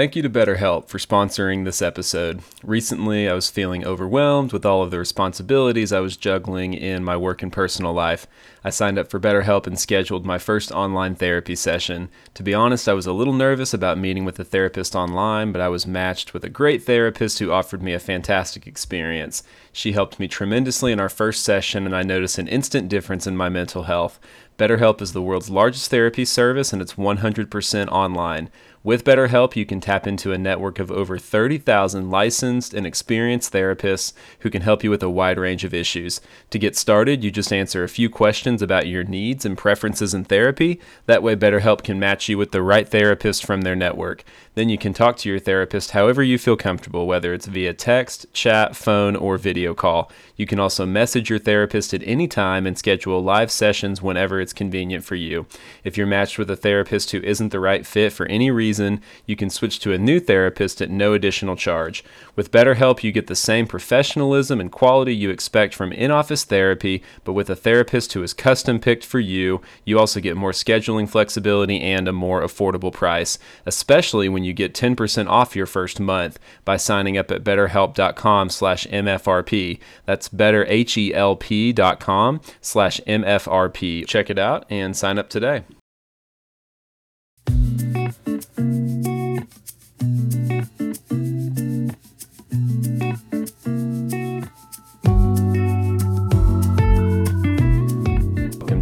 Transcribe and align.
Thank 0.00 0.16
you 0.16 0.22
to 0.22 0.30
BetterHelp 0.30 0.88
for 0.88 0.96
sponsoring 0.96 1.66
this 1.66 1.82
episode. 1.82 2.40
Recently, 2.62 3.28
I 3.28 3.34
was 3.34 3.50
feeling 3.50 3.84
overwhelmed 3.84 4.50
with 4.50 4.64
all 4.64 4.82
of 4.82 4.90
the 4.90 4.98
responsibilities 4.98 5.92
I 5.92 6.00
was 6.00 6.16
juggling 6.16 6.72
in 6.72 7.04
my 7.04 7.18
work 7.18 7.42
and 7.42 7.52
personal 7.52 7.92
life. 7.92 8.26
I 8.64 8.70
signed 8.70 8.98
up 8.98 9.10
for 9.10 9.20
BetterHelp 9.20 9.66
and 9.66 9.78
scheduled 9.78 10.24
my 10.24 10.38
first 10.38 10.72
online 10.72 11.16
therapy 11.16 11.54
session. 11.54 12.08
To 12.32 12.42
be 12.42 12.54
honest, 12.54 12.88
I 12.88 12.94
was 12.94 13.06
a 13.06 13.12
little 13.12 13.34
nervous 13.34 13.74
about 13.74 13.98
meeting 13.98 14.24
with 14.24 14.38
a 14.38 14.44
therapist 14.44 14.96
online, 14.96 15.52
but 15.52 15.60
I 15.60 15.68
was 15.68 15.86
matched 15.86 16.32
with 16.32 16.44
a 16.44 16.48
great 16.48 16.82
therapist 16.82 17.38
who 17.38 17.52
offered 17.52 17.82
me 17.82 17.92
a 17.92 17.98
fantastic 17.98 18.66
experience. 18.66 19.42
She 19.70 19.92
helped 19.92 20.18
me 20.18 20.28
tremendously 20.28 20.92
in 20.92 21.00
our 21.00 21.10
first 21.10 21.44
session, 21.44 21.84
and 21.84 21.94
I 21.94 22.04
noticed 22.04 22.38
an 22.38 22.48
instant 22.48 22.88
difference 22.88 23.26
in 23.26 23.36
my 23.36 23.50
mental 23.50 23.82
health. 23.82 24.18
BetterHelp 24.56 25.00
is 25.00 25.12
the 25.12 25.22
world's 25.22 25.48
largest 25.48 25.90
therapy 25.90 26.24
service, 26.24 26.72
and 26.72 26.82
it's 26.82 26.94
100% 26.94 27.88
online. 27.88 28.50
With 28.82 29.04
BetterHelp, 29.04 29.56
you 29.56 29.66
can 29.66 29.78
tap 29.78 30.06
into 30.06 30.32
a 30.32 30.38
network 30.38 30.78
of 30.78 30.90
over 30.90 31.18
30,000 31.18 32.10
licensed 32.10 32.72
and 32.72 32.86
experienced 32.86 33.52
therapists 33.52 34.14
who 34.38 34.48
can 34.48 34.62
help 34.62 34.82
you 34.82 34.88
with 34.88 35.02
a 35.02 35.10
wide 35.10 35.38
range 35.38 35.64
of 35.64 35.74
issues. 35.74 36.22
To 36.48 36.58
get 36.58 36.74
started, 36.74 37.22
you 37.22 37.30
just 37.30 37.52
answer 37.52 37.84
a 37.84 37.90
few 37.90 38.08
questions 38.08 38.62
about 38.62 38.86
your 38.86 39.04
needs 39.04 39.44
and 39.44 39.58
preferences 39.58 40.14
in 40.14 40.24
therapy. 40.24 40.80
That 41.04 41.22
way, 41.22 41.36
BetterHelp 41.36 41.82
can 41.82 42.00
match 42.00 42.30
you 42.30 42.38
with 42.38 42.52
the 42.52 42.62
right 42.62 42.88
therapist 42.88 43.44
from 43.44 43.60
their 43.60 43.76
network. 43.76 44.24
Then 44.54 44.70
you 44.70 44.78
can 44.78 44.94
talk 44.94 45.18
to 45.18 45.28
your 45.28 45.38
therapist 45.38 45.90
however 45.90 46.22
you 46.22 46.38
feel 46.38 46.56
comfortable, 46.56 47.06
whether 47.06 47.34
it's 47.34 47.46
via 47.46 47.74
text, 47.74 48.32
chat, 48.32 48.74
phone, 48.74 49.14
or 49.14 49.36
video 49.36 49.74
call. 49.74 50.10
You 50.36 50.46
can 50.46 50.58
also 50.58 50.86
message 50.86 51.28
your 51.28 51.38
therapist 51.38 51.92
at 51.92 52.02
any 52.06 52.26
time 52.26 52.66
and 52.66 52.78
schedule 52.78 53.22
live 53.22 53.50
sessions 53.50 54.00
whenever 54.00 54.40
it's 54.40 54.54
convenient 54.54 55.04
for 55.04 55.16
you. 55.16 55.44
If 55.84 55.98
you're 55.98 56.06
matched 56.06 56.38
with 56.38 56.50
a 56.50 56.56
therapist 56.56 57.10
who 57.10 57.20
isn't 57.20 57.50
the 57.50 57.60
right 57.60 57.86
fit 57.86 58.14
for 58.14 58.24
any 58.24 58.50
reason, 58.50 58.69
you 59.26 59.36
can 59.36 59.50
switch 59.50 59.80
to 59.80 59.92
a 59.92 59.98
new 59.98 60.20
therapist 60.20 60.80
at 60.80 60.90
no 60.90 61.14
additional 61.14 61.56
charge. 61.56 62.04
With 62.36 62.52
BetterHelp, 62.52 63.02
you 63.02 63.10
get 63.10 63.26
the 63.26 63.34
same 63.34 63.66
professionalism 63.66 64.60
and 64.60 64.70
quality 64.70 65.14
you 65.14 65.30
expect 65.30 65.74
from 65.74 65.92
in 65.92 66.10
office 66.10 66.44
therapy, 66.44 67.02
but 67.24 67.32
with 67.32 67.50
a 67.50 67.56
therapist 67.56 68.12
who 68.12 68.22
is 68.22 68.34
custom 68.34 68.78
picked 68.78 69.04
for 69.04 69.18
you. 69.18 69.60
You 69.84 69.98
also 69.98 70.20
get 70.20 70.36
more 70.36 70.52
scheduling 70.52 71.08
flexibility 71.08 71.80
and 71.80 72.06
a 72.06 72.12
more 72.12 72.42
affordable 72.42 72.92
price, 72.92 73.38
especially 73.66 74.28
when 74.28 74.44
you 74.44 74.52
get 74.52 74.74
10% 74.74 75.28
off 75.28 75.56
your 75.56 75.66
first 75.66 75.98
month 75.98 76.38
by 76.64 76.76
signing 76.76 77.16
up 77.16 77.30
at 77.30 77.42
betterhelp.com 77.42 78.50
slash 78.50 78.86
MFRP. 78.86 79.80
That's 80.04 80.28
betterhelp.com 80.28 82.40
slash 82.60 83.00
MFRP. 83.06 84.06
Check 84.06 84.30
it 84.30 84.38
out 84.38 84.66
and 84.70 84.96
sign 84.96 85.18
up 85.18 85.28
today. 85.28 85.64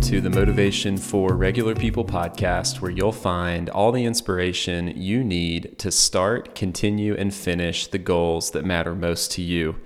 To 0.09 0.23
the 0.23 0.31
Motivation 0.31 0.97
for 0.97 1.35
Regular 1.35 1.75
People 1.75 2.03
podcast, 2.03 2.81
where 2.81 2.91
you'll 2.91 3.13
find 3.13 3.69
all 3.69 3.93
the 3.93 4.07
inspiration 4.07 4.89
you 4.97 5.23
need 5.23 5.79
to 5.81 5.91
start, 5.91 6.55
continue, 6.55 7.15
and 7.15 7.35
finish 7.35 7.87
the 7.87 7.99
goals 7.99 8.53
that 8.53 8.65
matter 8.65 8.95
most 8.95 9.33
to 9.33 9.43
you. 9.43 9.77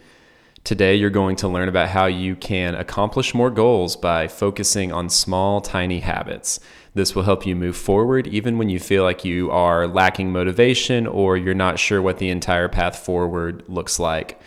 Today, 0.63 0.95
you're 0.95 1.11
going 1.11 1.35
to 1.35 1.49
learn 1.49 1.69
about 1.69 1.89
how 1.89 2.07
you 2.07 2.37
can 2.37 2.77
accomplish 2.77 3.35
more 3.35 3.51
goals 3.51 3.97
by 3.97 4.29
focusing 4.29 4.93
on 4.93 5.09
small, 5.09 5.61
tiny 5.61 5.99
habits. 5.99 6.61
This 6.95 7.17
will 7.17 7.25
help 7.25 7.45
you 7.45 7.57
move 7.57 7.77
forward 7.77 8.29
even 8.29 8.59
when 8.59 8.69
you 8.69 8.79
feel 8.79 9.03
like 9.03 9.25
you 9.25 9.51
are 9.51 9.89
lacking 9.89 10.31
motivation 10.31 11.09
or 11.09 11.37
you're 11.37 11.53
not 11.53 11.81
sure 11.81 12.01
what 12.01 12.19
the 12.19 12.31
entire 12.31 12.69
path 12.69 12.97
forward 12.97 13.65
looks 13.67 13.99
like. 13.99 14.41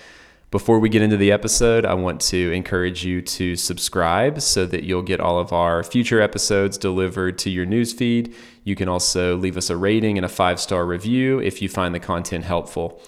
Before 0.51 0.79
we 0.79 0.89
get 0.89 1.01
into 1.01 1.17
the 1.17 1.31
episode, 1.31 1.85
I 1.85 1.95
want 1.95 2.21
to 2.21 2.51
encourage 2.51 3.03
you 3.03 3.21
to 3.21 3.55
subscribe 3.55 4.41
so 4.41 4.65
that 4.67 4.83
you'll 4.83 5.01
get 5.01 5.19
all 5.19 5.39
of 5.39 5.51
our 5.51 5.83
future 5.83 6.21
episodes 6.21 6.77
delivered 6.77 7.37
to 7.39 7.49
your 7.49 7.65
newsfeed. 7.65 8.33
You 8.63 8.75
can 8.75 8.87
also 8.87 9.35
leave 9.35 9.57
us 9.57 9.69
a 9.69 9.75
rating 9.75 10.17
and 10.17 10.25
a 10.25 10.29
five 10.29 10.59
star 10.59 10.85
review 10.85 11.39
if 11.39 11.61
you 11.61 11.67
find 11.67 11.95
the 11.95 11.99
content 11.99 12.45
helpful. 12.45 13.01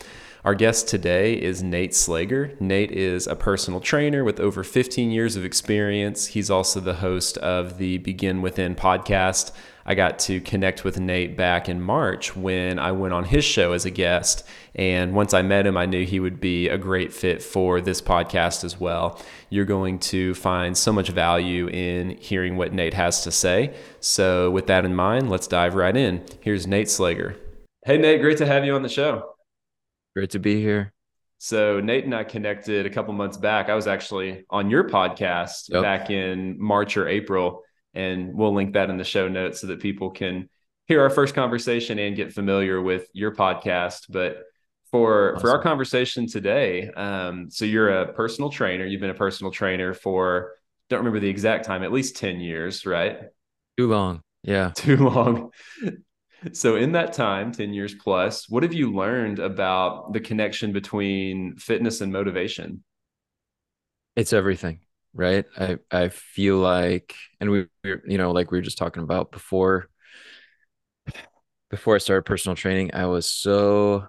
Our 0.44 0.56
guest 0.56 0.88
today 0.88 1.34
is 1.34 1.62
Nate 1.62 1.91
Sleger. 1.91 2.59
Nate 2.59 2.91
is 2.91 3.28
a 3.28 3.35
personal 3.35 3.81
trainer 3.81 4.23
with 4.23 4.39
over 4.39 4.63
15 4.63 5.12
years 5.12 5.35
of 5.35 5.45
experience. 5.45 6.28
He's 6.28 6.50
also 6.50 6.79
the 6.79 6.95
host 6.95 7.38
of 7.39 7.78
the 7.78 8.00
Begin 8.00 8.41
Within 8.41 8.73
podcast. 8.73 9.51
I 9.88 9.96
got 9.96 10.20
to 10.20 10.42
connect 10.42 10.84
with 10.84 11.00
Nate 11.00 11.38
back 11.38 11.70
in 11.70 11.81
March 11.81 12.36
when 12.36 12.78
I 12.78 12.92
went 12.92 13.14
on 13.14 13.24
his 13.24 13.46
show 13.46 13.72
as 13.72 13.86
a 13.86 13.90
guest. 13.90 14.46
And 14.75 15.14
once 15.14 15.34
I 15.34 15.42
met 15.42 15.66
him, 15.66 15.78
I 15.78 15.86
knew 15.86 16.06
he 16.06 16.20
would 16.20 16.42
be 16.42 16.68
a 16.68 16.78
great 16.78 17.14
fit 17.14 17.42
for 17.42 17.80
this 17.80 18.02
podcast 18.02 18.66
as 18.66 18.80
well. 18.80 19.20
You're 19.50 19.66
going 19.66 20.00
to 20.00 20.34
find 20.36 20.78
so 20.78 20.92
much 20.92 21.09
value 21.09 21.70
in 21.70 22.18
hearing 22.18 22.58
what 22.58 22.74
Nate 22.74 22.94
has 22.94 23.24
to 23.24 23.31
say. 23.31 23.74
So, 24.02 24.52
with 24.52 24.68
that 24.68 24.84
in 24.84 24.94
mind, 24.94 25.30
let's 25.30 25.48
dive 25.48 25.74
right 25.74 25.96
in. 25.96 26.24
Here's 26.42 26.68
Nate 26.68 26.88
Sleger. 26.88 27.38
Hey, 27.86 27.98
Nate, 27.98 28.22
great 28.22 28.38
to 28.40 28.46
have 28.46 28.66
you 28.66 28.75
on 28.75 28.84
the 28.84 28.90
show. 28.90 29.36
Great 30.14 30.31
to 30.31 30.40
be 30.40 30.62
here. 30.62 30.94
So 31.40 31.80
Nate 31.80 32.04
and 32.04 32.16
I 32.16 32.24
connected 32.24 32.86
a 32.86 32.90
couple 32.90 33.14
months 33.14 33.38
back. 33.38 33.69
I 33.69 33.75
was 33.75 33.88
actually 33.88 34.44
on 34.50 34.69
your 34.69 34.90
podcast 34.90 35.69
yep. 35.69 35.84
back 35.84 36.09
in 36.09 36.59
March 36.59 36.98
or 36.98 37.08
April, 37.08 37.62
and 37.97 38.34
we'll 38.34 38.53
link 38.53 38.74
that 38.74 38.90
in 38.90 38.97
the 38.97 39.03
show 39.03 39.28
notes 39.28 39.62
so 39.62 39.68
that 39.68 39.80
people 39.80 40.12
can 40.12 40.50
hear 40.85 41.02
our 41.02 41.09
first 41.09 41.35
conversation 41.35 42.00
and 42.00 42.16
get 42.16 42.31
familiar 42.31 42.81
with 42.81 43.08
your 43.13 43.35
podcast. 43.35 44.06
But 44.09 44.44
for 44.91 45.34
awesome. 45.34 45.41
for 45.41 45.52
our 45.52 45.62
conversation 45.62 46.28
today, 46.28 46.90
um, 46.91 47.50
so 47.50 47.66
you're 47.66 47.90
a 47.90 48.13
personal 48.13 48.50
trainer. 48.50 48.86
You've 48.86 49.02
been 49.02 49.09
a 49.09 49.16
personal 49.16 49.52
trainer 49.52 49.94
for 49.94 50.53
don't 50.90 51.00
remember 51.00 51.19
the 51.19 51.30
exact 51.30 51.66
time, 51.66 51.84
at 51.84 51.91
least 51.91 52.16
ten 52.16 52.40
years, 52.40 52.86
right? 52.86 53.19
Too 53.78 53.88
long. 53.88 54.22
Yeah. 54.44 54.72
Too 54.75 54.97
long. 54.97 55.52
So, 56.53 56.75
in 56.75 56.91
that 56.91 57.13
time, 57.13 57.52
10 57.52 57.74
years 57.74 57.96
plus, 57.96 58.47
what 58.47 58.63
have 58.63 58.74
you 58.74 58.94
learned 58.94 59.40
about 59.40 60.13
the 60.13 60.19
connection 60.19 60.72
between 60.72 61.56
fitness 61.56 62.00
and 62.00 62.13
motivation? 62.13 62.84
It's 64.16 64.34
everything, 64.34 64.80
right? 65.17 65.45
I, 65.59 65.79
I 65.91 66.09
feel 66.09 66.57
like, 66.57 67.16
and 67.41 67.50
we, 67.51 67.67
you 67.83 68.17
know, 68.17 68.31
like 68.31 68.51
we 68.51 68.57
were 68.59 68.63
just 68.63 68.78
talking 68.78 69.03
about 69.03 69.31
before, 69.31 69.89
before 71.69 71.95
I 71.95 71.97
started 72.00 72.23
personal 72.23 72.55
training, 72.55 72.91
I 72.94 73.05
was 73.05 73.25
so, 73.27 74.07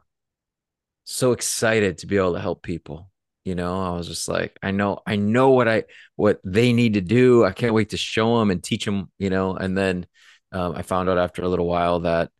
so 1.05 1.33
excited 1.33 1.99
to 1.99 2.07
be 2.07 2.17
able 2.17 2.35
to 2.35 2.41
help 2.41 2.63
people. 2.63 3.11
You 3.45 3.55
know, 3.55 3.81
I 3.83 3.97
was 3.97 4.07
just 4.09 4.29
like, 4.29 4.59
I 4.63 4.73
know, 4.73 5.01
I 5.07 5.17
know 5.17 5.51
what 5.51 5.69
I, 5.69 5.85
what 6.17 6.41
they 6.45 6.73
need 6.73 6.95
to 6.95 7.01
do. 7.01 7.45
I 7.45 7.53
can't 7.53 7.73
wait 7.75 7.91
to 7.91 7.97
show 7.97 8.39
them 8.39 8.51
and 8.51 8.63
teach 8.63 8.85
them, 8.85 9.11
you 9.19 9.31
know, 9.31 9.55
and 9.57 9.77
then, 9.77 10.07
um, 10.53 10.75
I 10.77 10.83
found 10.83 11.09
out 11.09 11.19
after 11.19 11.43
a 11.43 11.49
little 11.49 11.67
while 11.67 12.01
that 12.01 12.31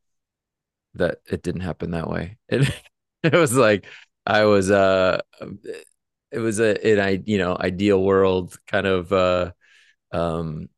that 0.95 1.19
it 1.31 1.43
didn't 1.43 1.63
happen 1.63 1.93
that 1.93 2.09
way. 2.09 2.39
It 2.49 3.33
it 3.33 3.33
was 3.35 3.53
like 3.55 3.85
I 4.27 4.45
was 4.45 4.71
uh 4.71 5.21
it 6.31 6.39
was 6.39 6.61
a 6.61 6.87
an 6.87 7.01
I 7.01 7.23
you 7.25 7.39
know 7.39 7.57
ideal 7.59 8.03
world 8.03 8.59
kind 8.67 8.87
of 8.87 9.13
uh 9.13 9.53
um 10.13 10.69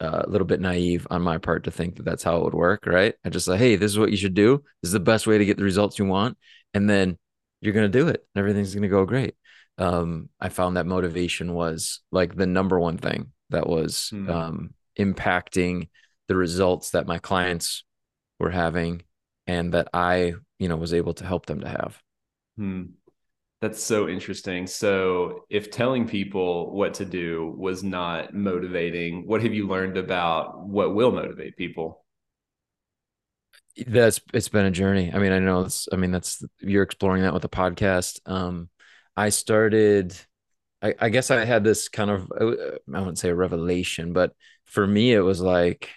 uh, 0.00 0.22
a 0.24 0.28
little 0.28 0.46
bit 0.46 0.60
naive 0.60 1.06
on 1.08 1.22
my 1.22 1.38
part 1.38 1.64
to 1.64 1.70
think 1.70 1.96
that 1.96 2.04
that's 2.04 2.24
how 2.24 2.36
it 2.36 2.44
would 2.44 2.54
work, 2.54 2.84
right? 2.84 3.14
I 3.24 3.28
just 3.28 3.46
like, 3.46 3.60
hey, 3.60 3.76
this 3.76 3.92
is 3.92 3.98
what 3.98 4.10
you 4.10 4.16
should 4.16 4.34
do. 4.34 4.62
This 4.82 4.88
is 4.88 4.92
the 4.92 5.00
best 5.00 5.26
way 5.26 5.38
to 5.38 5.44
get 5.44 5.56
the 5.56 5.62
results 5.62 5.98
you 5.98 6.04
want, 6.04 6.36
and 6.74 6.90
then 6.90 7.16
you're 7.60 7.72
gonna 7.72 7.88
do 7.88 8.08
it, 8.08 8.26
and 8.34 8.40
everything's 8.40 8.74
gonna 8.74 8.88
go 8.88 9.04
great. 9.04 9.34
Um, 9.78 10.28
I 10.40 10.48
found 10.48 10.76
that 10.76 10.86
motivation 10.86 11.54
was 11.54 12.00
like 12.12 12.36
the 12.36 12.46
number 12.46 12.78
one 12.78 12.98
thing 12.98 13.32
that 13.50 13.68
was 13.68 14.10
mm. 14.12 14.28
um, 14.28 14.74
impacting 14.98 15.88
the 16.28 16.36
results 16.36 16.90
that 16.90 17.06
my 17.06 17.18
clients 17.18 17.84
were 18.38 18.50
having 18.50 19.02
and 19.46 19.72
that 19.74 19.88
I, 19.92 20.34
you 20.58 20.68
know, 20.68 20.76
was 20.76 20.94
able 20.94 21.14
to 21.14 21.26
help 21.26 21.46
them 21.46 21.60
to 21.60 21.68
have. 21.68 22.00
Hmm. 22.56 22.82
That's 23.64 23.82
so 23.82 24.10
interesting. 24.10 24.66
So, 24.66 25.46
if 25.48 25.70
telling 25.70 26.06
people 26.06 26.70
what 26.76 26.92
to 26.94 27.06
do 27.06 27.54
was 27.56 27.82
not 27.82 28.34
motivating, 28.34 29.26
what 29.26 29.42
have 29.42 29.54
you 29.54 29.66
learned 29.66 29.96
about 29.96 30.68
what 30.68 30.94
will 30.94 31.10
motivate 31.10 31.56
people? 31.56 32.04
That's 33.86 34.20
it's 34.34 34.50
been 34.50 34.66
a 34.66 34.70
journey. 34.70 35.10
I 35.14 35.18
mean, 35.18 35.32
I 35.32 35.38
know 35.38 35.62
it's. 35.62 35.88
I 35.90 35.96
mean, 35.96 36.10
that's 36.10 36.44
you're 36.60 36.82
exploring 36.82 37.22
that 37.22 37.32
with 37.32 37.40
the 37.40 37.48
podcast. 37.48 38.20
Um, 38.26 38.68
I 39.16 39.30
started. 39.30 40.14
I, 40.82 40.94
I 41.00 41.08
guess 41.08 41.30
I 41.30 41.46
had 41.46 41.64
this 41.64 41.88
kind 41.88 42.10
of 42.10 42.30
I 42.38 42.44
wouldn't 42.98 43.18
say 43.18 43.30
a 43.30 43.34
revelation, 43.34 44.12
but 44.12 44.34
for 44.66 44.86
me, 44.86 45.14
it 45.14 45.20
was 45.20 45.40
like 45.40 45.88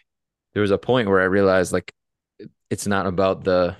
there 0.53 0.61
was 0.61 0.71
a 0.71 0.77
point 0.77 1.09
where 1.09 1.19
I 1.19 1.25
realized 1.25 1.73
like 1.73 1.93
it's 2.69 2.87
not 2.87 3.07
about 3.07 3.43
the 3.43 3.75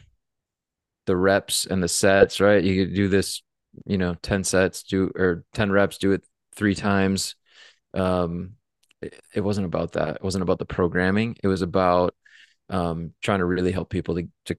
the 1.06 1.16
reps 1.16 1.66
and 1.66 1.82
the 1.82 1.88
sets, 1.88 2.42
right? 2.42 2.62
You 2.62 2.84
could 2.84 2.94
do 2.94 3.08
this, 3.08 3.42
you 3.86 3.98
know, 3.98 4.16
10 4.16 4.44
sets, 4.44 4.84
do 4.84 5.12
or 5.16 5.44
10 5.54 5.72
reps, 5.72 5.98
do 5.98 6.12
it 6.12 6.26
three 6.56 6.76
times. 6.76 7.36
Um 7.94 8.54
it, 9.02 9.20
it 9.36 9.42
wasn't 9.42 9.68
about 9.68 9.94
that. 9.94 10.16
It 10.18 10.24
wasn't 10.24 10.42
about 10.44 10.60
the 10.60 10.66
programming. 10.66 11.38
It 11.44 11.48
was 11.48 11.62
about 11.62 12.16
um 12.70 13.14
trying 13.22 13.40
to 13.40 13.46
really 13.46 13.72
help 13.72 13.90
people 13.90 14.16
to 14.16 14.28
to 14.46 14.58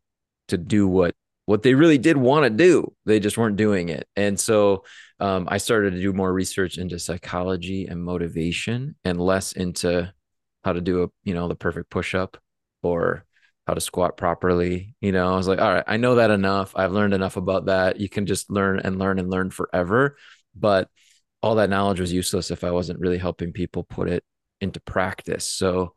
to 0.49 0.59
do 0.59 0.89
what 0.89 1.15
what 1.49 1.63
they 1.63 1.73
really 1.73 1.97
did 1.97 2.19
want 2.19 2.45
to 2.45 2.51
do. 2.51 2.93
They 3.07 3.21
just 3.21 3.39
weren't 3.39 3.57
doing 3.57 3.89
it. 3.89 4.07
And 4.17 4.39
so 4.39 4.85
um, 5.19 5.49
I 5.51 5.57
started 5.57 5.95
to 5.95 6.01
do 6.03 6.13
more 6.13 6.31
research 6.31 6.77
into 6.77 6.99
psychology 6.99 7.87
and 7.87 8.05
motivation 8.05 8.97
and 9.03 9.19
less 9.19 9.53
into 9.53 10.13
how 10.63 10.75
to 10.75 10.83
do 10.83 11.05
a, 11.05 11.09
you 11.25 11.33
know, 11.33 11.49
the 11.49 11.55
perfect 11.55 11.89
push 11.89 12.15
up 12.15 12.37
or 12.83 13.25
how 13.69 13.75
to 13.75 13.81
squat 13.83 14.17
properly. 14.17 14.95
You 15.03 15.13
know, 15.13 15.31
I 15.31 15.37
was 15.37 15.47
like, 15.47 15.61
all 15.61 15.71
right, 15.71 15.85
I 15.87 15.99
know 15.99 16.15
that 16.15 16.31
enough. 16.31 16.73
I've 16.75 16.93
learned 16.93 17.13
enough 17.13 17.37
about 17.37 17.67
that. 17.67 18.01
You 18.01 18.09
can 18.09 18.25
just 18.25 18.51
learn 18.51 18.81
and 18.81 18.99
learn 18.99 19.19
and 19.19 19.29
learn 19.29 19.51
forever. 19.51 20.17
But 20.57 20.89
all 21.43 21.57
that 21.57 21.69
knowledge 21.69 22.01
was 22.01 22.11
useless 22.11 22.51
if 22.51 22.65
I 22.65 22.71
wasn't 22.71 22.99
really 22.99 23.19
helping 23.19 23.53
people 23.53 23.85
put 23.85 24.09
it 24.09 24.25
into 24.63 24.81
practice. 24.81 25.45
So 25.45 25.93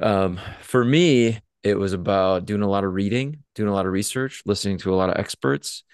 um, 0.00 0.40
for 0.62 0.82
me, 0.82 1.40
it 1.62 1.78
was 1.78 1.92
about 1.92 2.46
doing 2.46 2.62
a 2.62 2.68
lot 2.68 2.84
of 2.84 2.94
reading, 2.94 3.42
doing 3.54 3.68
a 3.68 3.74
lot 3.74 3.84
of 3.84 3.92
research, 3.92 4.42
listening 4.46 4.78
to 4.78 4.94
a 4.94 4.96
lot 4.96 5.10
of 5.10 5.18
experts. 5.18 5.84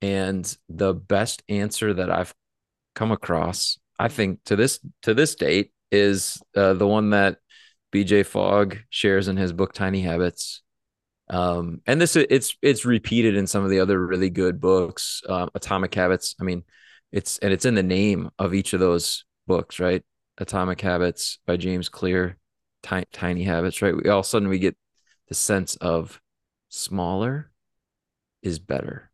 And 0.00 0.56
the 0.68 0.94
best 0.94 1.42
answer 1.48 1.94
that 1.94 2.12
I've 2.12 2.32
come 2.94 3.10
across, 3.10 3.76
I 3.98 4.06
think 4.06 4.38
to 4.44 4.54
this 4.54 4.78
to 5.02 5.14
this 5.14 5.34
date, 5.34 5.72
is 5.90 6.40
uh, 6.56 6.74
the 6.74 6.86
one 6.86 7.10
that 7.10 7.38
BJ 7.92 8.24
Fogg 8.24 8.78
shares 8.88 9.28
in 9.28 9.36
his 9.36 9.52
book 9.52 9.72
Tiny 9.72 10.02
Habits. 10.02 10.62
Um, 11.28 11.80
and 11.86 12.00
this 12.00 12.16
it's 12.16 12.56
it's 12.60 12.84
repeated 12.84 13.36
in 13.36 13.46
some 13.46 13.64
of 13.64 13.70
the 13.70 13.80
other 13.80 14.04
really 14.04 14.30
good 14.30 14.60
books, 14.60 15.22
uh, 15.28 15.46
Atomic 15.54 15.94
Habits. 15.94 16.34
I 16.40 16.44
mean, 16.44 16.64
it's 17.12 17.38
and 17.38 17.52
it's 17.52 17.64
in 17.64 17.74
the 17.74 17.82
name 17.82 18.30
of 18.38 18.54
each 18.54 18.72
of 18.72 18.80
those 18.80 19.24
books, 19.46 19.78
right? 19.78 20.02
Atomic 20.38 20.80
Habits 20.80 21.38
by 21.46 21.56
James 21.56 21.88
Clear, 21.88 22.36
Tiny, 22.82 23.06
Tiny 23.12 23.44
Habits, 23.44 23.80
right? 23.82 23.94
We 23.94 24.08
all 24.10 24.20
of 24.20 24.24
a 24.24 24.28
sudden 24.28 24.48
we 24.48 24.58
get 24.58 24.76
the 25.28 25.34
sense 25.34 25.76
of 25.76 26.20
smaller 26.68 27.50
is 28.42 28.58
better, 28.58 29.10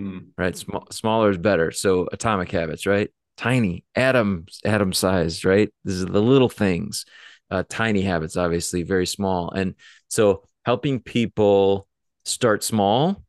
mm. 0.00 0.26
right? 0.36 0.56
Small, 0.56 0.86
smaller 0.90 1.30
is 1.30 1.38
better. 1.38 1.70
So 1.70 2.08
atomic 2.12 2.50
habits, 2.50 2.86
right? 2.86 3.10
Tiny, 3.36 3.84
atom, 3.94 4.46
atom 4.64 4.92
sized, 4.92 5.44
right? 5.44 5.72
This 5.84 5.94
is 5.94 6.06
the 6.06 6.22
little 6.22 6.48
things. 6.48 7.04
Uh, 7.52 7.62
tiny 7.68 8.00
habits, 8.00 8.38
obviously, 8.38 8.82
very 8.82 9.06
small. 9.06 9.50
And 9.50 9.74
so 10.08 10.44
helping 10.64 11.00
people 11.00 11.86
start 12.24 12.64
small 12.64 13.22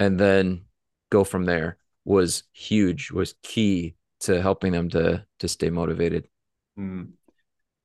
and 0.00 0.18
then 0.18 0.64
go 1.10 1.22
from 1.22 1.44
there 1.44 1.76
was 2.06 2.44
huge, 2.52 3.10
was 3.10 3.34
key 3.42 3.94
to 4.20 4.40
helping 4.40 4.72
them 4.72 4.88
to 4.88 5.26
to 5.40 5.48
stay 5.48 5.68
motivated. 5.68 6.28
Mm. 6.78 7.10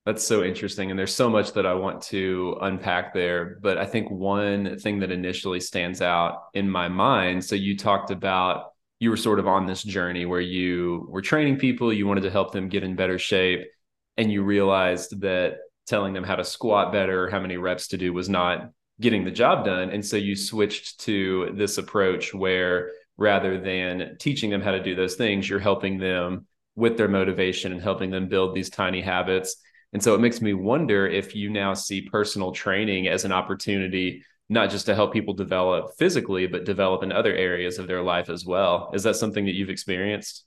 That's 0.06 0.25
so 0.25 0.41
interesting. 0.41 0.89
And 0.89 0.97
there's 0.97 1.13
so 1.13 1.30
much 1.30 1.51
that 1.53 1.65
I 1.65 1.74
want 1.74 2.01
to 2.03 2.57
unpack 2.62 3.13
there. 3.13 3.59
But 3.62 3.77
I 3.77 3.86
think 3.86 4.09
one 4.09 4.77
thing 4.79 5.00
that 5.00 5.12
initially 5.12 5.59
stands 5.59 6.01
out 6.01 6.44
in 6.53 6.69
my 6.69 6.88
mind 6.88 7.44
so 7.44 7.56
you 7.56 7.77
talked 7.77 8.12
about 8.12 8.71
you 9.00 9.09
were 9.09 9.18
sort 9.18 9.39
of 9.39 9.47
on 9.47 9.65
this 9.65 9.83
journey 9.83 10.25
where 10.25 10.39
you 10.39 11.07
were 11.09 11.21
training 11.21 11.57
people, 11.57 11.91
you 11.91 12.07
wanted 12.07 12.24
to 12.24 12.31
help 12.31 12.53
them 12.53 12.69
get 12.69 12.83
in 12.83 12.95
better 12.95 13.19
shape, 13.19 13.68
and 14.15 14.31
you 14.31 14.44
realized 14.44 15.19
that 15.19 15.57
telling 15.88 16.13
them 16.13 16.24
how 16.24 16.35
to 16.35 16.44
squat 16.44 16.91
better, 16.91 17.30
how 17.30 17.39
many 17.39 17.57
reps 17.57 17.89
to 17.89 17.97
do 17.97 18.13
was 18.13 18.30
not 18.30 18.69
getting 19.01 19.25
the 19.25 19.31
job 19.31 19.65
done. 19.65 19.89
And 19.89 20.06
so 20.06 20.18
you 20.18 20.35
switched 20.35 21.01
to 21.01 21.51
this 21.56 21.77
approach 21.77 22.33
where 22.33 22.91
rather 23.18 23.59
than 23.59 24.18
teaching 24.19 24.50
them 24.50 24.62
how 24.62 24.71
to 24.71 24.83
do 24.83 24.95
those 24.95 25.15
things, 25.15 25.50
you're 25.50 25.59
helping 25.59 25.97
them 25.97 26.47
with 26.75 26.97
their 26.97 27.07
motivation 27.07 27.71
and 27.71 27.81
helping 27.81 28.12
them 28.12 28.27
build 28.27 28.56
these 28.56 28.69
tiny 28.69 29.01
habits 29.01 29.57
and 29.94 30.03
so 30.03 30.15
it 30.15 30.21
makes 30.21 30.41
me 30.41 30.53
wonder 30.53 31.07
if 31.07 31.35
you 31.35 31.50
now 31.50 31.75
see 31.75 32.01
personal 32.01 32.51
training 32.51 33.07
as 33.07 33.25
an 33.25 33.31
opportunity, 33.31 34.24
not 34.50 34.71
just 34.71 34.88
to 34.88 34.95
help 34.95 35.13
people 35.13 35.36
develop 35.36 35.95
physically, 35.97 36.47
but 36.47 36.65
develop 36.65 37.03
in 37.03 37.12
other 37.12 37.33
areas 37.33 37.77
of 37.77 37.88
their 37.88 38.01
life 38.01 38.29
as 38.29 38.44
well. 38.44 38.89
Is 38.94 39.03
that 39.03 39.15
something 39.15 39.45
that 39.45 39.53
you've 39.53 39.69
experienced? 39.69 40.45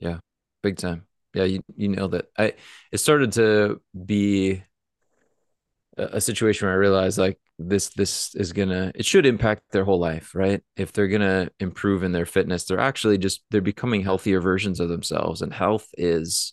Yeah, 0.00 0.18
big 0.62 0.76
time. 0.76 1.07
Yeah, 1.34 1.44
you, 1.44 1.62
you 1.76 1.88
nailed 1.88 2.14
it. 2.14 2.30
I 2.38 2.54
it 2.90 2.98
started 2.98 3.32
to 3.32 3.80
be 4.06 4.62
a, 5.96 6.04
a 6.16 6.20
situation 6.20 6.66
where 6.66 6.74
I 6.74 6.78
realized 6.78 7.18
like 7.18 7.38
this 7.58 7.90
this 7.90 8.34
is 8.34 8.52
gonna 8.52 8.92
it 8.94 9.04
should 9.04 9.26
impact 9.26 9.62
their 9.72 9.84
whole 9.84 9.98
life, 9.98 10.34
right? 10.34 10.62
If 10.76 10.92
they're 10.92 11.08
gonna 11.08 11.50
improve 11.60 12.02
in 12.02 12.12
their 12.12 12.26
fitness, 12.26 12.64
they're 12.64 12.78
actually 12.78 13.18
just 13.18 13.42
they're 13.50 13.60
becoming 13.60 14.02
healthier 14.02 14.40
versions 14.40 14.80
of 14.80 14.88
themselves. 14.88 15.42
And 15.42 15.52
health 15.52 15.88
is 15.96 16.52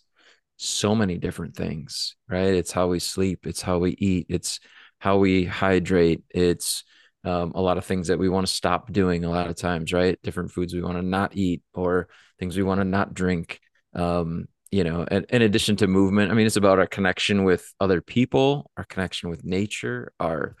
so 0.56 0.94
many 0.94 1.18
different 1.18 1.56
things, 1.56 2.16
right? 2.28 2.54
It's 2.54 2.72
how 2.72 2.88
we 2.88 2.98
sleep, 2.98 3.46
it's 3.46 3.62
how 3.62 3.78
we 3.78 3.92
eat, 3.98 4.26
it's 4.30 4.60
how 4.98 5.18
we 5.18 5.44
hydrate, 5.44 6.24
it's 6.30 6.84
um, 7.24 7.52
a 7.54 7.60
lot 7.60 7.78
of 7.78 7.84
things 7.84 8.08
that 8.08 8.18
we 8.18 8.28
want 8.28 8.46
to 8.46 8.52
stop 8.52 8.92
doing 8.92 9.24
a 9.24 9.30
lot 9.30 9.48
of 9.50 9.56
times, 9.56 9.92
right? 9.92 10.18
Different 10.22 10.52
foods 10.52 10.74
we 10.74 10.82
want 10.82 10.96
to 10.96 11.02
not 11.02 11.36
eat 11.36 11.62
or 11.74 12.08
things 12.38 12.56
we 12.56 12.62
want 12.62 12.80
to 12.80 12.84
not 12.84 13.14
drink. 13.14 13.60
Um, 13.94 14.46
you 14.76 14.84
know, 14.84 15.06
in 15.10 15.40
addition 15.40 15.74
to 15.76 15.86
movement, 15.86 16.30
I 16.30 16.34
mean, 16.34 16.46
it's 16.46 16.58
about 16.58 16.78
our 16.78 16.86
connection 16.86 17.44
with 17.44 17.72
other 17.80 18.02
people, 18.02 18.70
our 18.76 18.84
connection 18.84 19.30
with 19.30 19.42
nature, 19.42 20.12
our 20.20 20.54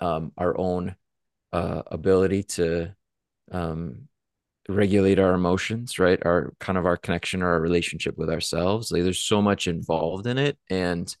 um, 0.00 0.30
our 0.38 0.56
own 0.56 0.94
uh, 1.52 1.82
ability 1.86 2.44
to 2.44 2.94
um, 3.50 4.06
regulate 4.68 5.18
our 5.18 5.34
emotions, 5.34 5.98
right? 5.98 6.20
Our 6.24 6.54
kind 6.60 6.78
of 6.78 6.86
our 6.86 6.96
connection 6.96 7.42
or 7.42 7.48
our 7.48 7.60
relationship 7.60 8.16
with 8.16 8.30
ourselves. 8.30 8.92
Like 8.92 9.02
there's 9.02 9.24
so 9.24 9.42
much 9.42 9.66
involved 9.66 10.28
in 10.28 10.38
it. 10.38 10.56
And 10.70 11.12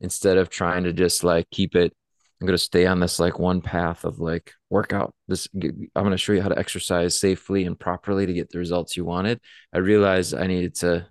instead 0.00 0.38
of 0.38 0.48
trying 0.48 0.84
to 0.84 0.94
just 0.94 1.22
like 1.22 1.50
keep 1.50 1.76
it, 1.76 1.92
I'm 2.40 2.46
going 2.46 2.56
to 2.56 2.64
stay 2.64 2.86
on 2.86 3.00
this 3.00 3.20
like 3.20 3.38
one 3.38 3.60
path 3.60 4.04
of 4.04 4.20
like 4.20 4.54
workout. 4.70 5.12
This, 5.28 5.48
I'm 5.52 5.90
going 5.94 6.12
to 6.12 6.16
show 6.16 6.32
you 6.32 6.40
how 6.40 6.48
to 6.48 6.58
exercise 6.58 7.20
safely 7.20 7.66
and 7.66 7.78
properly 7.78 8.24
to 8.24 8.32
get 8.32 8.48
the 8.48 8.58
results 8.58 8.96
you 8.96 9.04
wanted. 9.04 9.40
I 9.74 9.78
realized 9.80 10.34
I 10.34 10.46
needed 10.46 10.76
to 10.76 11.06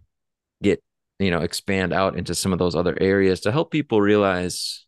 you 1.19 1.31
know, 1.31 1.41
expand 1.41 1.93
out 1.93 2.17
into 2.17 2.33
some 2.33 2.53
of 2.53 2.59
those 2.59 2.75
other 2.75 2.97
areas 2.99 3.41
to 3.41 3.51
help 3.51 3.71
people 3.71 4.01
realize 4.01 4.85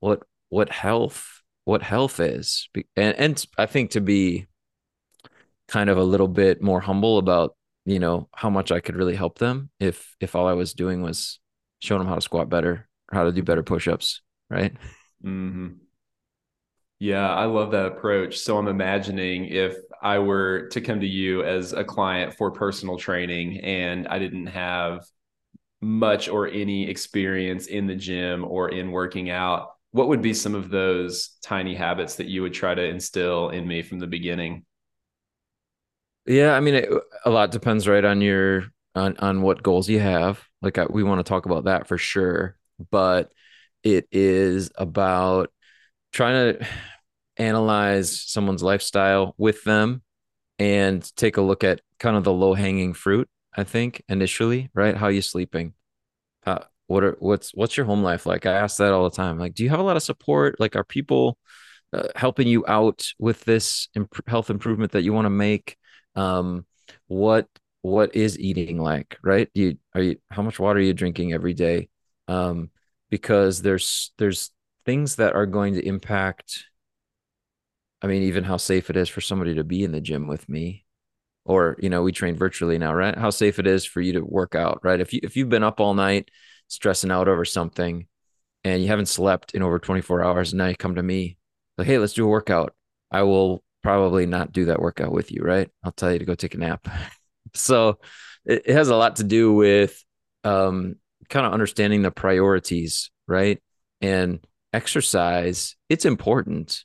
what, 0.00 0.22
what 0.50 0.70
health, 0.70 1.42
what 1.64 1.82
health 1.82 2.20
is. 2.20 2.68
And, 2.96 3.16
and 3.16 3.46
I 3.56 3.66
think 3.66 3.92
to 3.92 4.00
be, 4.00 4.46
kind 5.68 5.90
of 5.90 5.96
a 5.96 6.04
little 6.04 6.28
bit 6.28 6.62
more 6.62 6.80
humble 6.80 7.18
about 7.18 7.56
you 7.84 7.98
know 7.98 8.28
how 8.34 8.50
much 8.50 8.72
I 8.72 8.80
could 8.80 8.96
really 8.96 9.16
help 9.16 9.38
them 9.38 9.70
if 9.80 10.16
if 10.20 10.34
all 10.34 10.46
I 10.46 10.52
was 10.52 10.74
doing 10.74 11.02
was 11.02 11.38
showing 11.80 12.00
them 12.00 12.08
how 12.08 12.14
to 12.14 12.20
squat 12.20 12.48
better, 12.48 12.88
how 13.10 13.24
to 13.24 13.32
do 13.32 13.42
better 13.42 13.62
push-ups, 13.62 14.22
right? 14.48 14.72
Mm-hmm. 15.22 15.68
Yeah, 16.98 17.28
I 17.28 17.44
love 17.44 17.72
that 17.72 17.86
approach. 17.86 18.38
So 18.38 18.56
I'm 18.56 18.68
imagining 18.68 19.46
if 19.46 19.76
I 20.00 20.18
were 20.18 20.68
to 20.68 20.80
come 20.80 21.00
to 21.00 21.06
you 21.06 21.42
as 21.42 21.74
a 21.74 21.84
client 21.84 22.34
for 22.34 22.50
personal 22.52 22.96
training 22.96 23.60
and 23.60 24.08
I 24.08 24.18
didn't 24.18 24.46
have 24.46 25.04
much 25.84 26.28
or 26.28 26.48
any 26.48 26.88
experience 26.88 27.66
in 27.66 27.86
the 27.86 27.94
gym 27.94 28.44
or 28.44 28.70
in 28.70 28.90
working 28.90 29.30
out, 29.30 29.70
what 29.92 30.08
would 30.08 30.22
be 30.22 30.34
some 30.34 30.54
of 30.54 30.70
those 30.70 31.36
tiny 31.42 31.74
habits 31.74 32.16
that 32.16 32.26
you 32.26 32.42
would 32.42 32.54
try 32.54 32.74
to 32.74 32.84
instill 32.84 33.50
in 33.50 33.66
me 33.66 33.82
from 33.82 33.98
the 34.00 34.06
beginning? 34.06 34.64
Yeah, 36.26 36.54
I 36.54 36.60
mean, 36.60 36.74
it, 36.74 36.88
a 37.24 37.30
lot 37.30 37.50
depends, 37.50 37.86
right, 37.86 38.04
on 38.04 38.20
your 38.20 38.64
on 38.94 39.16
on 39.18 39.42
what 39.42 39.62
goals 39.62 39.88
you 39.88 40.00
have. 40.00 40.42
Like 40.62 40.78
I, 40.78 40.86
we 40.86 41.02
want 41.02 41.18
to 41.24 41.28
talk 41.28 41.46
about 41.46 41.64
that 41.64 41.86
for 41.86 41.98
sure, 41.98 42.56
but 42.90 43.32
it 43.82 44.08
is 44.10 44.70
about 44.76 45.52
trying 46.12 46.54
to 46.54 46.66
analyze 47.36 48.20
someone's 48.22 48.62
lifestyle 48.62 49.34
with 49.36 49.64
them 49.64 50.02
and 50.58 51.04
take 51.16 51.36
a 51.36 51.42
look 51.42 51.64
at 51.64 51.82
kind 51.98 52.16
of 52.16 52.24
the 52.24 52.32
low 52.32 52.54
hanging 52.54 52.94
fruit. 52.94 53.28
I 53.54 53.64
think 53.64 54.02
initially, 54.08 54.70
right? 54.74 54.96
How 54.96 55.06
are 55.06 55.12
you 55.12 55.22
sleeping? 55.22 55.74
What 56.86 57.02
are 57.02 57.16
what's 57.18 57.50
what's 57.54 57.76
your 57.76 57.86
home 57.86 58.02
life 58.02 58.26
like? 58.26 58.44
I 58.46 58.52
ask 58.52 58.76
that 58.78 58.92
all 58.92 59.08
the 59.08 59.16
time. 59.16 59.38
Like, 59.38 59.54
do 59.54 59.64
you 59.64 59.70
have 59.70 59.78
a 59.80 59.82
lot 59.82 59.96
of 59.96 60.02
support? 60.02 60.60
Like, 60.60 60.76
are 60.76 60.84
people 60.84 61.38
uh, 61.92 62.08
helping 62.16 62.48
you 62.48 62.64
out 62.68 63.06
with 63.18 63.42
this 63.44 63.88
imp- 63.94 64.28
health 64.28 64.50
improvement 64.50 64.92
that 64.92 65.02
you 65.02 65.12
want 65.12 65.26
to 65.26 65.30
make? 65.30 65.76
um 66.16 66.66
what 67.08 67.46
what 67.82 68.16
is 68.16 68.40
eating 68.40 68.78
like 68.80 69.18
right 69.22 69.50
you 69.54 69.76
are 69.94 70.02
you 70.02 70.16
how 70.30 70.42
much 70.42 70.58
water 70.58 70.80
are 70.80 70.82
you 70.82 70.94
drinking 70.94 71.32
every 71.32 71.54
day 71.54 71.88
um 72.28 72.70
because 73.10 73.62
there's 73.62 74.12
there's 74.18 74.50
things 74.86 75.16
that 75.16 75.34
are 75.34 75.46
going 75.46 75.74
to 75.74 75.86
impact 75.86 76.64
i 78.02 78.06
mean 78.06 78.22
even 78.22 78.44
how 78.44 78.56
safe 78.56 78.90
it 78.90 78.96
is 78.96 79.08
for 79.08 79.20
somebody 79.20 79.54
to 79.54 79.64
be 79.64 79.82
in 79.84 79.92
the 79.92 80.00
gym 80.00 80.26
with 80.26 80.48
me 80.48 80.83
or 81.44 81.76
you 81.78 81.88
know 81.88 82.02
we 82.02 82.12
train 82.12 82.36
virtually 82.36 82.78
now 82.78 82.94
right 82.94 83.16
how 83.16 83.30
safe 83.30 83.58
it 83.58 83.66
is 83.66 83.84
for 83.84 84.00
you 84.00 84.14
to 84.14 84.20
work 84.20 84.54
out 84.54 84.80
right 84.82 85.00
if 85.00 85.12
you 85.12 85.20
if 85.22 85.36
you've 85.36 85.48
been 85.48 85.62
up 85.62 85.80
all 85.80 85.94
night 85.94 86.30
stressing 86.68 87.10
out 87.10 87.28
over 87.28 87.44
something 87.44 88.06
and 88.64 88.82
you 88.82 88.88
haven't 88.88 89.06
slept 89.06 89.54
in 89.54 89.62
over 89.62 89.78
24 89.78 90.24
hours 90.24 90.52
and 90.52 90.58
now 90.58 90.66
you 90.66 90.76
come 90.76 90.94
to 90.94 91.02
me 91.02 91.36
like 91.76 91.86
hey 91.86 91.98
let's 91.98 92.14
do 92.14 92.24
a 92.24 92.28
workout 92.28 92.74
i 93.10 93.22
will 93.22 93.62
probably 93.84 94.24
not 94.24 94.50
do 94.50 94.64
that 94.64 94.80
workout 94.80 95.12
with 95.12 95.30
you, 95.30 95.42
right? 95.42 95.70
I'll 95.84 95.92
tell 95.92 96.10
you 96.10 96.18
to 96.18 96.24
go 96.24 96.34
take 96.34 96.54
a 96.54 96.58
nap. 96.58 96.88
so 97.54 98.00
it, 98.44 98.62
it, 98.64 98.72
has 98.72 98.88
a 98.88 98.96
lot 98.96 99.16
to 99.16 99.24
do 99.24 99.52
with 99.52 100.02
um, 100.42 100.96
kind 101.28 101.46
of 101.46 101.52
understanding 101.52 102.00
the 102.02 102.10
priorities, 102.10 103.10
right? 103.28 103.62
And 104.00 104.44
exercise, 104.72 105.76
it's 105.90 106.06
important, 106.06 106.82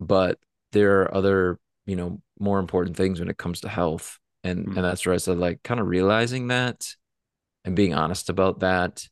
but 0.00 0.38
there 0.72 1.02
are 1.02 1.14
other 1.14 1.58
you 1.88 1.96
know, 1.96 2.20
more 2.40 2.58
important 2.58 2.96
things 2.96 3.20
when 3.20 3.28
it 3.30 3.38
comes 3.38 3.60
to 3.62 3.68
health. 3.68 4.18
And 4.44 4.66
Mhm. 4.66 4.76
and 4.76 4.84
that's 4.84 5.04
where 5.06 5.14
I 5.14 5.18
said 5.18 5.38
like 5.38 5.62
kind 5.62 5.80
of 5.80 5.86
realizing 5.88 6.48
that 6.48 6.86
and 7.64 7.76
being 7.76 7.94
honest 7.94 8.30
about 8.30 8.60
that 8.60 9.06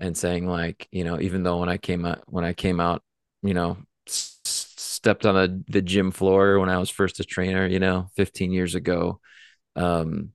and 0.00 0.16
saying 0.16 0.46
like, 0.46 0.88
you 0.92 1.04
know, 1.04 1.20
even 1.20 1.42
though 1.42 1.58
when 1.60 1.68
I 1.68 1.78
came 1.78 2.04
out 2.06 2.22
when 2.26 2.44
I 2.44 2.52
came 2.54 2.80
out, 2.80 3.02
you 3.42 3.54
know, 3.54 3.78
s- 4.08 4.40
stepped 4.44 5.26
on 5.26 5.34
the 5.34 5.64
the 5.68 5.82
gym 5.82 6.10
floor 6.12 6.58
when 6.60 6.68
I 6.70 6.78
was 6.78 6.90
first 6.90 7.20
a 7.20 7.24
trainer, 7.24 7.66
you 7.66 7.80
know, 7.80 8.08
15 8.16 8.52
years 8.52 8.74
ago, 8.74 9.20
um 9.76 10.32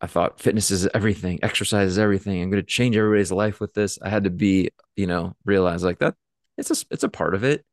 I 0.00 0.06
thought 0.06 0.40
fitness 0.40 0.70
is 0.70 0.86
everything, 0.92 1.38
exercise 1.42 1.88
is 1.88 1.98
everything. 1.98 2.42
I'm 2.42 2.50
going 2.50 2.62
to 2.62 2.66
change 2.66 2.96
everybody's 2.96 3.32
life 3.32 3.60
with 3.60 3.72
this. 3.74 3.98
I 4.02 4.08
had 4.10 4.24
to 4.24 4.30
be, 4.30 4.70
you 4.96 5.06
know, 5.06 5.34
realize 5.44 5.82
like 5.82 5.98
that 6.00 6.14
it's 6.58 6.70
a 6.70 6.86
it's 6.90 7.04
a 7.04 7.08
part 7.08 7.34
of 7.34 7.44
it. 7.44 7.64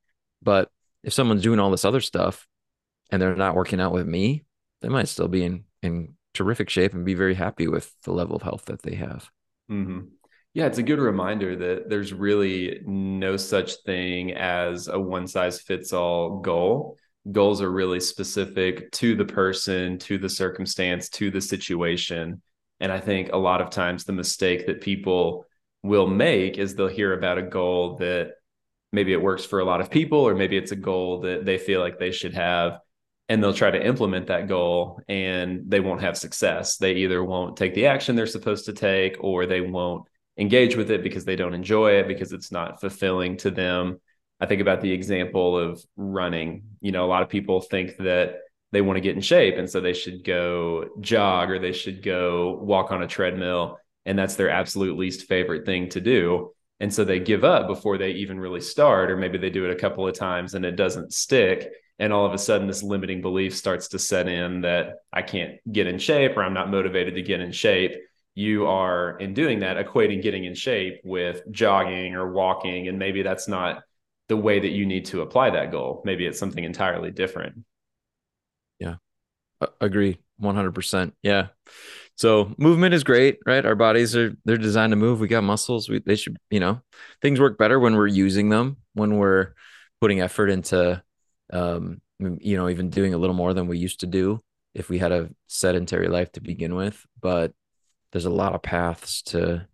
But 0.42 0.70
if 1.04 1.13
someone's 1.13 1.42
doing 1.44 1.60
all 1.60 1.72
this 1.72 1.86
other 1.86 2.01
stuff 2.01 2.48
and 3.12 3.22
they're 3.22 3.36
not 3.36 3.56
working 3.56 3.80
out 3.82 3.94
with 3.94 4.08
me, 4.08 4.46
they 4.82 4.89
might 4.89 5.08
still 5.08 5.27
be 5.27 5.44
in 5.44 5.65
in 5.84 6.15
terrific 6.34 6.70
shape 6.70 6.94
and 6.94 7.06
be 7.06 7.13
very 7.13 7.34
happy 7.36 7.68
with 7.68 7.94
the 8.03 8.13
level 8.13 8.36
of 8.36 8.41
health 8.41 8.65
that 8.65 8.82
they 8.84 8.96
have. 8.96 9.30
hmm 9.70 10.00
Yeah, 10.53 10.65
it's 10.65 10.77
a 10.77 10.84
good 10.84 11.00
reminder 11.00 11.56
that 11.56 11.89
there's 11.89 12.13
really 12.13 12.82
no 12.86 13.38
such 13.38 13.75
thing 13.86 14.34
as 14.34 14.88
a 14.88 15.00
one 15.00 15.27
size 15.27 15.62
fits 15.62 15.94
all 15.94 16.39
goal. 16.39 16.98
Goals 17.32 17.62
are 17.62 17.72
really 17.72 18.00
specific 18.00 18.91
to 18.94 19.15
the 19.15 19.25
person, 19.25 19.98
to 20.00 20.18
the 20.18 20.30
circumstance, 20.30 21.10
to 21.10 21.30
the 21.32 21.41
situation. 21.41 22.41
And 22.80 22.91
I 22.91 23.00
think 23.00 23.30
a 23.32 23.38
lot 23.38 23.62
of 23.62 23.70
times 23.70 24.03
the 24.03 24.13
mistake 24.13 24.65
that 24.68 24.82
people 24.82 25.46
will 25.84 26.08
make 26.08 26.58
is 26.58 26.75
they'll 26.75 26.88
hear 26.88 27.13
about 27.13 27.38
a 27.38 27.44
goal 27.44 27.98
that 27.98 28.34
maybe 28.91 29.13
it 29.13 29.22
works 29.22 29.46
for 29.46 29.60
a 29.60 29.65
lot 29.65 29.82
of 29.82 29.91
people, 29.91 30.20
or 30.20 30.36
maybe 30.36 30.58
it's 30.58 30.72
a 30.72 30.75
goal 30.75 31.22
that 31.22 31.46
they 31.46 31.58
feel 31.58 31.80
like 31.82 32.00
they 32.00 32.12
should 32.12 32.34
have. 32.34 32.80
And 33.31 33.41
they'll 33.41 33.53
try 33.53 33.71
to 33.71 33.81
implement 33.81 34.27
that 34.27 34.50
goal 34.50 35.00
and 35.07 35.61
they 35.65 35.79
won't 35.79 36.01
have 36.01 36.17
success. 36.17 36.75
They 36.75 36.95
either 36.95 37.23
won't 37.23 37.55
take 37.55 37.73
the 37.73 37.85
action 37.85 38.17
they're 38.17 38.25
supposed 38.25 38.65
to 38.65 38.73
take 38.73 39.15
or 39.21 39.45
they 39.45 39.61
won't 39.61 40.03
engage 40.38 40.75
with 40.75 40.91
it 40.91 41.01
because 41.01 41.23
they 41.23 41.38
don't 41.38 41.53
enjoy 41.53 41.91
it, 41.93 42.09
because 42.09 42.33
it's 42.33 42.51
not 42.51 42.81
fulfilling 42.81 43.38
to 43.38 43.50
them. 43.50 44.01
I 44.41 44.47
think 44.47 44.59
about 44.59 44.81
the 44.81 44.91
example 44.91 45.57
of 45.57 45.81
running. 45.95 46.63
You 46.81 46.91
know, 46.91 47.05
a 47.05 47.07
lot 47.07 47.23
of 47.23 47.29
people 47.29 47.61
think 47.61 47.95
that 48.00 48.39
they 48.73 48.81
want 48.81 48.97
to 48.97 49.01
get 49.01 49.15
in 49.15 49.21
shape 49.21 49.55
and 49.57 49.69
so 49.69 49.79
they 49.79 49.93
should 49.93 50.25
go 50.25 50.89
jog 51.00 51.51
or 51.51 51.59
they 51.59 51.71
should 51.71 52.03
go 52.03 52.59
walk 52.61 52.91
on 52.91 53.01
a 53.01 53.07
treadmill 53.07 53.79
and 54.05 54.19
that's 54.19 54.35
their 54.35 54.50
absolute 54.50 54.97
least 54.97 55.27
favorite 55.29 55.65
thing 55.65 55.88
to 55.89 56.01
do 56.01 56.51
and 56.81 56.93
so 56.93 57.03
they 57.03 57.19
give 57.19 57.43
up 57.43 57.67
before 57.67 57.97
they 57.97 58.11
even 58.11 58.39
really 58.39 58.59
start 58.59 59.11
or 59.11 59.15
maybe 59.15 59.38
they 59.38 59.50
do 59.51 59.65
it 59.65 59.71
a 59.71 59.79
couple 59.79 60.07
of 60.07 60.17
times 60.17 60.53
and 60.53 60.65
it 60.65 60.75
doesn't 60.75 61.13
stick 61.13 61.71
and 62.01 62.12
all 62.12 62.25
of 62.25 62.34
a 62.34 62.38
sudden 62.38 62.67
this 62.67 62.84
limiting 62.84 63.22
belief 63.22 63.55
starts 63.55 63.88
to 63.89 64.00
set 64.00 64.27
in 64.27 64.62
that 64.62 65.03
I 65.13 65.22
can't 65.22 65.60
get 65.72 65.88
in 65.88 66.00
shape 66.00 66.36
or 66.36 66.43
I'm 66.43 66.53
not 66.53 66.70
motivated 66.70 67.15
to 67.15 67.22
get 67.22 67.39
in 67.39 67.53
shape 67.53 67.93
you 68.34 68.65
are 68.65 69.17
in 69.20 69.34
doing 69.34 69.60
that 69.60 69.77
equating 69.77 70.22
getting 70.22 70.46
in 70.46 70.55
shape 70.55 71.00
with 71.03 71.43
jogging 71.51 72.15
or 72.15 72.31
walking 72.31 72.88
and 72.88 72.98
maybe 73.00 73.24
that's 73.24 73.48
not 73.48 73.84
the 74.27 74.38
way 74.38 74.60
that 74.60 74.70
you 74.70 74.86
need 74.86 75.05
to 75.05 75.22
apply 75.22 75.51
that 75.51 75.72
goal 75.72 76.01
maybe 76.05 76.25
it's 76.25 76.39
something 76.39 76.63
entirely 76.63 77.12
different 77.12 77.63
Yeah. 78.79 78.96
Agree 79.79 80.17
100%. 80.41 81.13
Yeah. 81.22 81.48
So 82.15 82.53
movement 82.58 82.93
is 82.93 83.03
great, 83.03 83.39
right? 83.46 83.65
Our 83.65 83.75
bodies 83.75 84.15
are 84.15 84.36
they're 84.46 84.58
designed 84.58 84.91
to 84.91 84.96
move. 84.98 85.20
We 85.20 85.27
got 85.27 85.43
muscles. 85.43 85.89
We 85.89 86.00
they 86.00 86.15
should, 86.15 86.38
you 86.50 86.60
know, 86.60 86.81
things 87.22 87.39
work 87.39 87.58
better 87.58 87.79
when 87.79 87.96
we're 87.96 88.08
using 88.08 88.50
them, 88.50 88.77
when 88.93 89.17
we're 89.17 89.53
putting 90.00 90.22
effort 90.22 90.50
into 90.50 91.01
um 91.51 92.01
you 92.20 92.55
know, 92.58 92.70
even 92.70 92.89
doing 92.89 93.13
a 93.13 93.17
little 93.17 93.36
more 93.36 93.53
than 93.53 93.67
we 93.67 93.77
used 93.79 94.01
to 94.01 94.08
do 94.08 94.39
if 94.75 94.89
we 94.89 95.00
had 95.00 95.12
a 95.12 95.29
sedentary 95.48 96.08
life 96.08 96.31
to 96.34 96.41
begin 96.41 96.75
with, 96.75 97.05
but 97.20 97.51
there's 98.12 98.25
a 98.25 98.29
lot 98.29 98.55
of 98.55 98.62
paths 98.63 99.22
to 99.24 99.67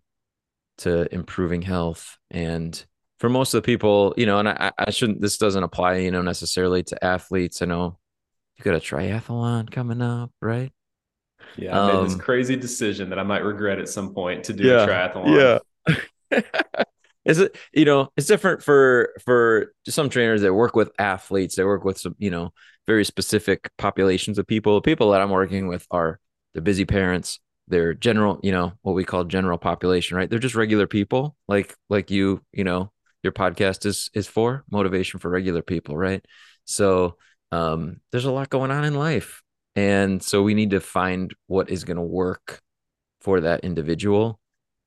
to 0.78 1.12
improving 1.14 1.62
health 1.62 2.18
and 2.30 2.86
for 3.20 3.28
most 3.28 3.52
of 3.52 3.62
the 3.62 3.66
people, 3.66 4.14
you 4.16 4.26
know, 4.26 4.38
and 4.38 4.48
I, 4.48 4.70
I 4.78 4.90
shouldn't 4.90 5.20
this 5.20 5.38
doesn't 5.38 5.62
apply, 5.64 5.96
you 5.96 6.10
know, 6.12 6.22
necessarily 6.22 6.84
to 6.84 7.04
athletes. 7.04 7.62
I 7.62 7.66
know 7.66 7.98
you 8.56 8.64
got 8.64 8.76
a 8.76 8.80
triathlon 8.80 9.70
coming 9.70 10.02
up, 10.02 10.32
right? 10.40 10.72
Yeah, 11.56 11.76
I 11.76 11.80
made 11.80 12.00
this 12.02 12.14
Um, 12.14 12.20
crazy 12.20 12.56
decision 12.56 13.10
that 13.10 13.18
I 13.18 13.22
might 13.24 13.42
regret 13.42 13.78
at 13.78 13.88
some 13.88 14.14
point 14.14 14.44
to 14.44 14.52
do 14.52 14.72
a 14.72 14.76
triathlon. 14.76 15.54
yeah. 15.88 16.00
Is 17.28 17.38
it, 17.38 17.56
you 17.72 17.84
know, 17.84 18.08
it's 18.16 18.26
different 18.26 18.62
for 18.62 19.14
for 19.24 19.72
some 19.88 20.08
trainers 20.08 20.42
that 20.42 20.54
work 20.54 20.74
with 20.74 20.90
athletes, 20.98 21.54
they 21.56 21.64
work 21.64 21.84
with 21.84 21.98
some, 21.98 22.16
you 22.18 22.30
know, 22.30 22.52
very 22.86 23.04
specific 23.04 23.70
populations 23.78 24.38
of 24.38 24.46
people. 24.46 24.80
People 24.80 25.12
that 25.12 25.20
I'm 25.20 25.30
working 25.30 25.68
with 25.68 25.86
are 25.90 26.18
the 26.54 26.62
busy 26.62 26.86
parents, 26.86 27.38
they're 27.68 27.94
general, 27.94 28.40
you 28.42 28.50
know, 28.50 28.72
what 28.82 28.94
we 28.94 29.04
call 29.04 29.24
general 29.24 29.58
population, 29.58 30.16
right? 30.16 30.28
They're 30.30 30.38
just 30.40 30.54
regular 30.56 30.86
people, 30.86 31.36
like 31.48 31.76
like 31.90 32.10
you, 32.10 32.42
you 32.52 32.64
know, 32.64 32.92
your 33.22 33.32
podcast 33.32 33.86
is 33.86 34.10
is 34.14 34.26
for 34.26 34.64
motivation 34.70 35.20
for 35.20 35.30
regular 35.30 35.62
people, 35.62 35.96
right? 35.96 36.24
So 36.64 37.18
um 37.52 38.00
there's 38.10 38.24
a 38.24 38.32
lot 38.32 38.50
going 38.50 38.70
on 38.70 38.84
in 38.84 38.94
life. 38.94 39.42
And 39.76 40.22
so 40.22 40.42
we 40.42 40.54
need 40.54 40.70
to 40.70 40.80
find 40.80 41.32
what 41.46 41.70
is 41.70 41.84
going 41.84 41.98
to 41.98 42.02
work 42.02 42.60
for 43.20 43.42
that 43.42 43.60
individual. 43.64 44.40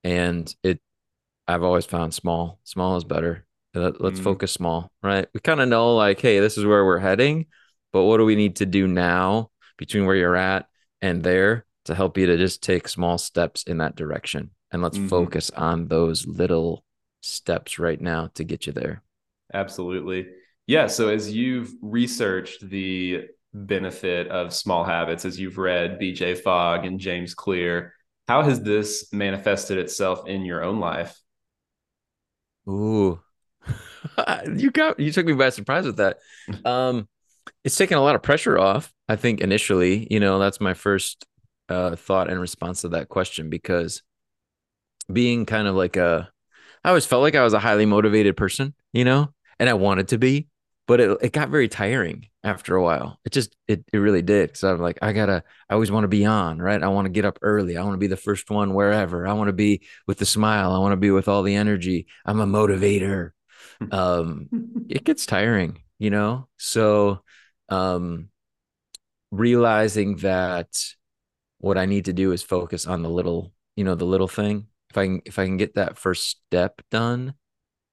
And 0.03 0.53
it 0.63 0.81
I've 1.47 1.63
always 1.63 1.85
found 1.85 2.13
small. 2.13 2.59
Small 2.63 2.97
is 2.97 3.03
better. 3.03 3.45
Let, 3.73 4.01
us 4.01 4.19
Mm, 4.19 4.23
focus 4.23 4.51
small, 4.51 4.91
right? 5.01 5.27
We 5.33 5.39
kind 5.39 5.61
of 5.61 5.69
know 5.69 5.95
like, 5.95 6.19
hey, 6.19 6.39
this 6.39 6.57
is 6.57 6.65
where 6.65 6.85
we're 6.85 6.99
heading, 6.99 7.45
but 7.93 8.03
what 8.03 8.17
do 8.17 8.25
we 8.25 8.35
need 8.35 8.57
to 8.57 8.65
do 8.65 8.87
now 8.87 9.49
between 9.77 10.05
where 10.05 10.15
you're 10.15 10.35
at 10.35 10.67
and 11.01 11.23
there 11.23 11.65
to 11.85 11.95
help 11.95 12.17
you 12.17 12.25
to 12.27 12.37
just 12.37 12.61
take 12.61 12.87
small 12.87 13.17
steps 13.17 13.63
in 13.63 13.77
that 13.77 13.95
direction? 13.95 14.51
And 14.71 14.81
let's 14.81 14.97
mhm. 14.97 15.09
focus 15.09 15.51
on 15.51 15.87
those 15.87 16.27
little 16.27 16.83
steps 17.21 17.79
right 17.79 17.99
now 17.99 18.29
to 18.35 18.43
get 18.43 18.67
you 18.67 18.73
there. 18.73 19.03
Absolutely. 19.53 20.27
Yeah. 20.67 20.87
So, 20.87 21.09
as 21.09 21.31
you've 21.31 21.73
researched 21.81 22.69
the 22.69 23.25
benefit 23.53 24.27
of 24.27 24.53
small 24.53 24.83
habits, 24.83 25.25
as 25.25 25.39
you've 25.39 25.57
read 25.57 25.99
BJ 25.99 26.37
Fogg 26.37 26.85
and 26.85 26.99
James 26.99 27.33
Clear, 27.33 27.93
how 28.27 28.43
has 28.43 28.61
this 28.61 29.11
manifested 29.11 29.77
itself 29.77 30.27
in 30.27 30.45
your 30.45 30.63
own 30.63 30.79
life? 30.79 31.17
Ooh, 32.69 33.19
you 34.55 34.71
got 34.71 34.99
you 34.99 35.11
took 35.11 35.25
me 35.25 35.33
by 35.33 35.49
surprise 35.49 35.85
with 35.85 35.97
that. 35.97 36.17
Um, 36.65 37.07
it's 37.63 37.77
taken 37.77 37.97
a 37.97 38.01
lot 38.03 38.15
of 38.15 38.23
pressure 38.23 38.57
off. 38.59 38.93
I 39.09 39.15
think 39.17 39.41
initially, 39.41 40.07
you 40.11 40.19
know, 40.19 40.39
that's 40.39 40.61
my 40.61 40.73
first 40.75 41.25
uh, 41.69 41.95
thought 41.95 42.29
and 42.29 42.39
response 42.41 42.81
to 42.81 42.89
that 42.89 43.09
question 43.09 43.49
because 43.49 44.03
being 45.11 45.45
kind 45.45 45.67
of 45.67 45.75
like 45.75 45.97
a, 45.97 46.29
I 46.83 46.89
always 46.89 47.05
felt 47.05 47.21
like 47.21 47.35
I 47.35 47.43
was 47.43 47.53
a 47.53 47.59
highly 47.59 47.85
motivated 47.85 48.37
person, 48.37 48.73
you 48.93 49.05
know, 49.05 49.33
and 49.59 49.69
I 49.69 49.73
wanted 49.75 50.09
to 50.09 50.17
be, 50.17 50.47
but 50.91 50.99
it 50.99 51.17
it 51.21 51.31
got 51.31 51.47
very 51.47 51.69
tiring 51.69 52.27
after 52.43 52.75
a 52.75 52.83
while. 52.83 53.17
It 53.23 53.31
just 53.31 53.55
it 53.65 53.85
it 53.93 53.97
really 53.97 54.21
did. 54.21 54.57
So 54.57 54.73
I'm 54.73 54.81
like, 54.81 54.99
I 55.01 55.13
gotta, 55.13 55.41
I 55.69 55.73
always 55.73 55.89
want 55.89 56.03
to 56.03 56.09
be 56.09 56.25
on, 56.25 56.59
right? 56.59 56.83
I 56.83 56.89
want 56.89 57.05
to 57.05 57.09
get 57.09 57.23
up 57.23 57.39
early. 57.41 57.77
I 57.77 57.83
want 57.83 57.93
to 57.93 57.97
be 57.97 58.07
the 58.07 58.17
first 58.17 58.49
one 58.51 58.73
wherever. 58.73 59.25
I 59.25 59.31
want 59.31 59.47
to 59.47 59.53
be 59.53 59.83
with 60.05 60.17
the 60.17 60.25
smile. 60.25 60.73
I 60.73 60.79
want 60.79 60.91
to 60.91 60.97
be 60.97 61.11
with 61.11 61.29
all 61.29 61.43
the 61.43 61.55
energy. 61.55 62.07
I'm 62.25 62.41
a 62.41 62.45
motivator 62.45 63.31
um 63.91 64.49
it 64.89 65.03
gets 65.03 65.25
tiring 65.25 65.81
you 65.99 66.09
know 66.09 66.47
so 66.57 67.21
um 67.69 68.29
realizing 69.31 70.17
that 70.17 70.67
what 71.59 71.77
i 71.77 71.85
need 71.85 72.05
to 72.05 72.13
do 72.13 72.31
is 72.31 72.43
focus 72.43 72.85
on 72.87 73.01
the 73.01 73.09
little 73.09 73.53
you 73.75 73.83
know 73.83 73.95
the 73.95 74.05
little 74.05 74.27
thing 74.27 74.67
if 74.89 74.97
i 74.97 75.05
can 75.05 75.21
if 75.25 75.39
i 75.39 75.45
can 75.45 75.57
get 75.57 75.75
that 75.75 75.97
first 75.97 76.27
step 76.27 76.81
done 76.91 77.33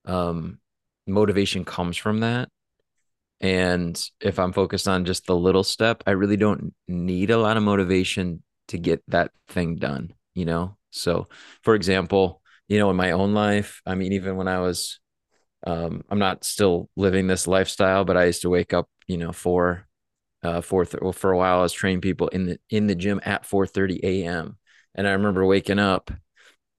um 0.05 0.59
motivation 1.07 1.65
comes 1.65 1.97
from 1.97 2.21
that 2.21 2.49
and 3.41 4.11
if 4.21 4.39
i'm 4.39 4.53
focused 4.53 4.89
on 4.89 5.05
just 5.05 5.27
the 5.27 5.37
little 5.37 5.65
step 5.65 6.03
i 6.07 6.11
really 6.11 6.37
don't 6.37 6.75
need 6.89 7.31
a 7.31 7.39
lot 7.39 7.57
of 7.57 7.63
motivation 7.63 8.43
to 8.69 8.79
get 8.79 9.03
that 9.09 9.31
thing 9.49 9.77
done 9.77 10.13
you 10.35 10.45
know 10.45 10.77
so 10.91 11.27
for 11.63 11.75
example 11.75 12.43
you 12.69 12.79
know 12.79 12.91
in 12.91 12.97
my 12.97 13.13
own 13.13 13.35
life 13.35 13.81
i 13.87 13.95
mean 13.95 14.13
even 14.13 14.37
when 14.37 14.49
i 14.49 14.59
was 14.61 14.99
um, 15.67 16.05
I'm 16.09 16.19
not 16.19 16.45
still 16.45 16.89
living 16.97 17.27
this 17.27 17.47
lifestyle, 17.47 18.05
but 18.05 18.17
I 18.17 18.27
used 18.27 18.43
to 18.43 18.51
wake 18.51 18.73
up, 18.73 18.89
you 19.07 19.17
know, 19.17 19.33
four, 19.33 19.87
uh, 20.43 20.61
four. 20.61 20.85
Th- 20.85 21.03
well, 21.03 21.13
for 21.13 21.33
a 21.33 21.37
while, 21.37 21.59
I 21.59 21.63
was 21.63 21.73
training 21.73 22.01
people 22.01 22.29
in 22.29 22.47
the 22.47 22.61
in 22.71 22.87
the 22.87 22.95
gym 22.95 23.21
at 23.25 23.47
4:30 23.47 24.01
a.m. 24.03 24.57
And 24.95 25.07
I 25.07 25.13
remember 25.13 25.45
waking 25.45 25.79
up, 25.79 26.11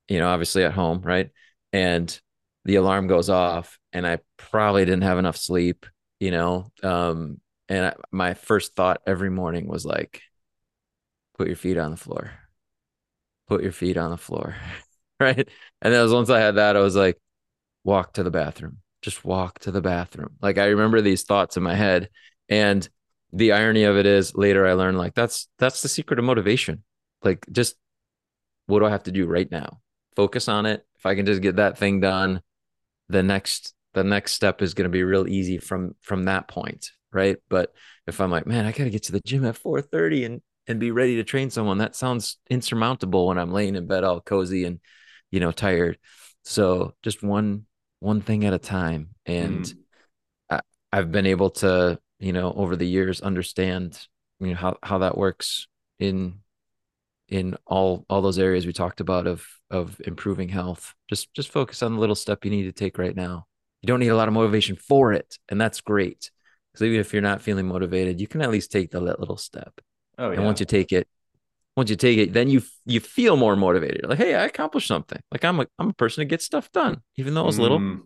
you 0.07 0.19
know, 0.19 0.29
obviously 0.29 0.63
at 0.63 0.73
home, 0.73 1.01
right, 1.01 1.29
and 1.73 2.19
the 2.65 2.75
alarm 2.75 3.07
goes 3.07 3.29
off, 3.29 3.77
and 3.93 4.05
I 4.07 4.19
probably 4.37 4.85
didn't 4.85 5.03
have 5.03 5.17
enough 5.19 5.37
sleep, 5.37 5.85
you 6.19 6.31
know, 6.31 6.71
um, 6.83 7.39
and 7.67 7.87
I, 7.87 7.93
my 8.11 8.33
first 8.33 8.75
thought 8.75 9.01
every 9.05 9.29
morning 9.29 9.67
was 9.67 9.85
like, 9.85 10.21
put 11.37 11.47
your 11.47 11.55
feet 11.55 11.77
on 11.77 11.91
the 11.91 11.97
floor, 11.97 12.31
put 13.47 13.63
your 13.63 13.71
feet 13.71 13.97
on 13.97 14.11
the 14.11 14.17
floor, 14.17 14.55
right, 15.19 15.47
and 15.81 15.93
then 15.93 16.01
was 16.03 16.13
once 16.13 16.29
I 16.29 16.39
had 16.39 16.55
that, 16.55 16.75
I 16.75 16.81
was 16.81 16.95
like 16.95 17.17
walk 17.83 18.13
to 18.13 18.23
the 18.23 18.31
bathroom. 18.31 18.77
Just 19.01 19.23
walk 19.23 19.59
to 19.59 19.71
the 19.71 19.81
bathroom. 19.81 20.35
Like 20.41 20.57
I 20.57 20.65
remember 20.65 21.01
these 21.01 21.23
thoughts 21.23 21.57
in 21.57 21.63
my 21.63 21.75
head. 21.75 22.09
And 22.49 22.87
the 23.31 23.53
irony 23.53 23.83
of 23.83 23.97
it 23.97 24.05
is 24.05 24.35
later 24.35 24.67
I 24.67 24.73
learned 24.73 24.97
like 24.97 25.13
that's 25.13 25.47
that's 25.59 25.81
the 25.81 25.89
secret 25.89 26.19
of 26.19 26.25
motivation. 26.25 26.83
Like 27.23 27.45
just 27.51 27.75
what 28.65 28.79
do 28.79 28.85
I 28.85 28.89
have 28.89 29.03
to 29.03 29.11
do 29.11 29.25
right 29.25 29.49
now? 29.49 29.79
Focus 30.15 30.47
on 30.47 30.65
it. 30.65 30.85
If 30.97 31.05
I 31.05 31.15
can 31.15 31.25
just 31.25 31.41
get 31.41 31.55
that 31.55 31.77
thing 31.77 32.01
done, 32.01 32.41
the 33.07 33.23
next 33.23 33.73
the 33.93 34.03
next 34.03 34.33
step 34.33 34.61
is 34.61 34.73
going 34.73 34.85
to 34.85 34.89
be 34.89 35.03
real 35.03 35.27
easy 35.27 35.57
from 35.57 35.95
from 36.01 36.23
that 36.25 36.47
point, 36.47 36.91
right? 37.11 37.37
But 37.49 37.73
if 38.07 38.21
I'm 38.21 38.31
like, 38.31 38.45
man, 38.45 38.65
I 38.65 38.71
got 38.71 38.85
to 38.85 38.89
get 38.89 39.03
to 39.03 39.11
the 39.11 39.21
gym 39.21 39.45
at 39.45 39.57
4:30 39.57 40.25
and 40.25 40.41
and 40.67 40.79
be 40.79 40.91
ready 40.91 41.15
to 41.15 41.23
train 41.23 41.49
someone, 41.49 41.79
that 41.79 41.95
sounds 41.95 42.37
insurmountable 42.49 43.27
when 43.27 43.39
I'm 43.39 43.51
laying 43.51 43.75
in 43.75 43.87
bed 43.87 44.03
all 44.03 44.21
cozy 44.21 44.65
and 44.65 44.79
you 45.31 45.39
know 45.39 45.51
tired. 45.51 45.97
So 46.43 46.93
just 47.03 47.23
one 47.23 47.65
one 47.99 48.21
thing 48.21 48.45
at 48.45 48.53
a 48.53 48.59
time, 48.59 49.09
and 49.25 49.65
mm. 49.65 49.73
I, 50.49 50.61
I've 50.91 51.11
been 51.11 51.25
able 51.25 51.49
to 51.51 51.99
you 52.19 52.33
know 52.33 52.53
over 52.53 52.75
the 52.75 52.87
years 52.87 53.21
understand 53.21 53.99
you 54.39 54.47
know 54.47 54.55
how 54.55 54.77
how 54.83 54.99
that 54.99 55.17
works 55.17 55.67
in 55.99 56.39
in 57.27 57.55
all 57.65 58.05
all 58.09 58.21
those 58.21 58.39
areas 58.39 58.65
we 58.65 58.73
talked 58.73 59.01
about 59.01 59.27
of 59.27 59.45
of 59.69 59.99
improving 60.05 60.49
health 60.49 60.95
just 61.09 61.33
just 61.33 61.51
focus 61.51 61.83
on 61.83 61.93
the 61.93 61.99
little 61.99 62.15
step 62.15 62.43
you 62.43 62.51
need 62.51 62.63
to 62.63 62.71
take 62.71 62.97
right 62.97 63.15
now 63.15 63.45
you 63.81 63.87
don't 63.87 63.99
need 63.99 64.09
a 64.09 64.15
lot 64.15 64.27
of 64.27 64.33
motivation 64.33 64.75
for 64.75 65.13
it 65.13 65.37
and 65.49 65.59
that's 65.59 65.81
great 65.81 66.31
because 66.71 66.85
even 66.85 66.99
if 66.99 67.13
you're 67.13 67.21
not 67.21 67.41
feeling 67.41 67.67
motivated 67.67 68.19
you 68.19 68.27
can 68.27 68.41
at 68.41 68.51
least 68.51 68.71
take 68.71 68.91
the 68.91 68.99
little 68.99 69.37
step 69.37 69.79
oh 70.17 70.31
yeah. 70.31 70.37
and 70.37 70.45
once 70.45 70.59
you 70.59 70.65
take 70.65 70.91
it 70.91 71.07
once 71.75 71.89
you 71.89 71.95
take 71.95 72.17
it 72.17 72.33
then 72.33 72.49
you 72.49 72.61
you 72.85 72.99
feel 72.99 73.37
more 73.37 73.55
motivated 73.55 74.05
like 74.07 74.17
hey 74.17 74.35
i 74.35 74.45
accomplished 74.45 74.87
something 74.87 75.21
like 75.31 75.43
i'm 75.45 75.59
a 75.59 75.67
i'm 75.77 75.89
a 75.89 75.93
person 75.93 76.21
that 76.21 76.25
gets 76.25 76.45
stuff 76.45 76.71
done 76.71 77.01
even 77.17 77.33
though 77.33 77.47
it's 77.47 77.55
mm-hmm. 77.55 77.63
little 77.63 77.77
and 77.77 78.03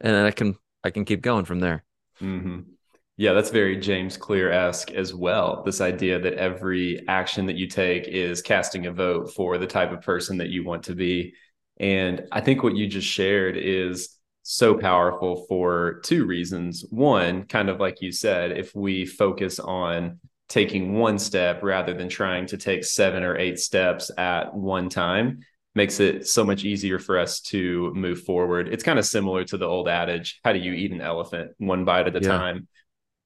then 0.00 0.24
i 0.24 0.30
can 0.30 0.56
i 0.84 0.90
can 0.90 1.04
keep 1.04 1.20
going 1.20 1.44
from 1.44 1.60
there 1.60 1.84
mm-hmm. 2.20 2.60
Yeah, 3.20 3.34
that's 3.34 3.50
very 3.50 3.76
James 3.76 4.16
Clear 4.16 4.50
esque 4.50 4.92
as 4.92 5.12
well. 5.12 5.62
This 5.62 5.82
idea 5.82 6.18
that 6.18 6.38
every 6.38 7.06
action 7.06 7.44
that 7.44 7.56
you 7.56 7.66
take 7.66 8.08
is 8.08 8.40
casting 8.40 8.86
a 8.86 8.92
vote 8.92 9.34
for 9.34 9.58
the 9.58 9.66
type 9.66 9.92
of 9.92 10.00
person 10.00 10.38
that 10.38 10.48
you 10.48 10.64
want 10.64 10.84
to 10.84 10.94
be. 10.94 11.34
And 11.78 12.26
I 12.32 12.40
think 12.40 12.62
what 12.62 12.76
you 12.76 12.86
just 12.86 13.06
shared 13.06 13.58
is 13.58 14.16
so 14.42 14.74
powerful 14.74 15.46
for 15.48 16.00
two 16.04 16.26
reasons. 16.26 16.84
One, 16.90 17.44
kind 17.44 17.68
of 17.68 17.80
like 17.80 18.00
you 18.00 18.12
said, 18.12 18.52
if 18.52 18.74
we 18.74 19.06
focus 19.06 19.58
on 19.58 20.18
taking 20.48 20.94
one 20.94 21.18
step 21.18 21.62
rather 21.62 21.94
than 21.94 22.08
trying 22.08 22.46
to 22.46 22.56
take 22.56 22.84
seven 22.84 23.22
or 23.22 23.36
eight 23.36 23.58
steps 23.58 24.10
at 24.18 24.52
one 24.54 24.88
time, 24.88 25.40
makes 25.74 26.00
it 26.00 26.26
so 26.26 26.44
much 26.44 26.64
easier 26.64 26.98
for 26.98 27.18
us 27.18 27.40
to 27.40 27.92
move 27.94 28.22
forward. 28.22 28.68
It's 28.68 28.82
kind 28.82 28.98
of 28.98 29.06
similar 29.06 29.44
to 29.44 29.56
the 29.56 29.66
old 29.66 29.88
adage 29.88 30.40
how 30.44 30.52
do 30.52 30.58
you 30.58 30.72
eat 30.72 30.90
an 30.90 31.00
elephant 31.00 31.52
one 31.58 31.84
bite 31.84 32.08
at 32.08 32.16
a 32.16 32.20
yeah. 32.20 32.28
time? 32.28 32.68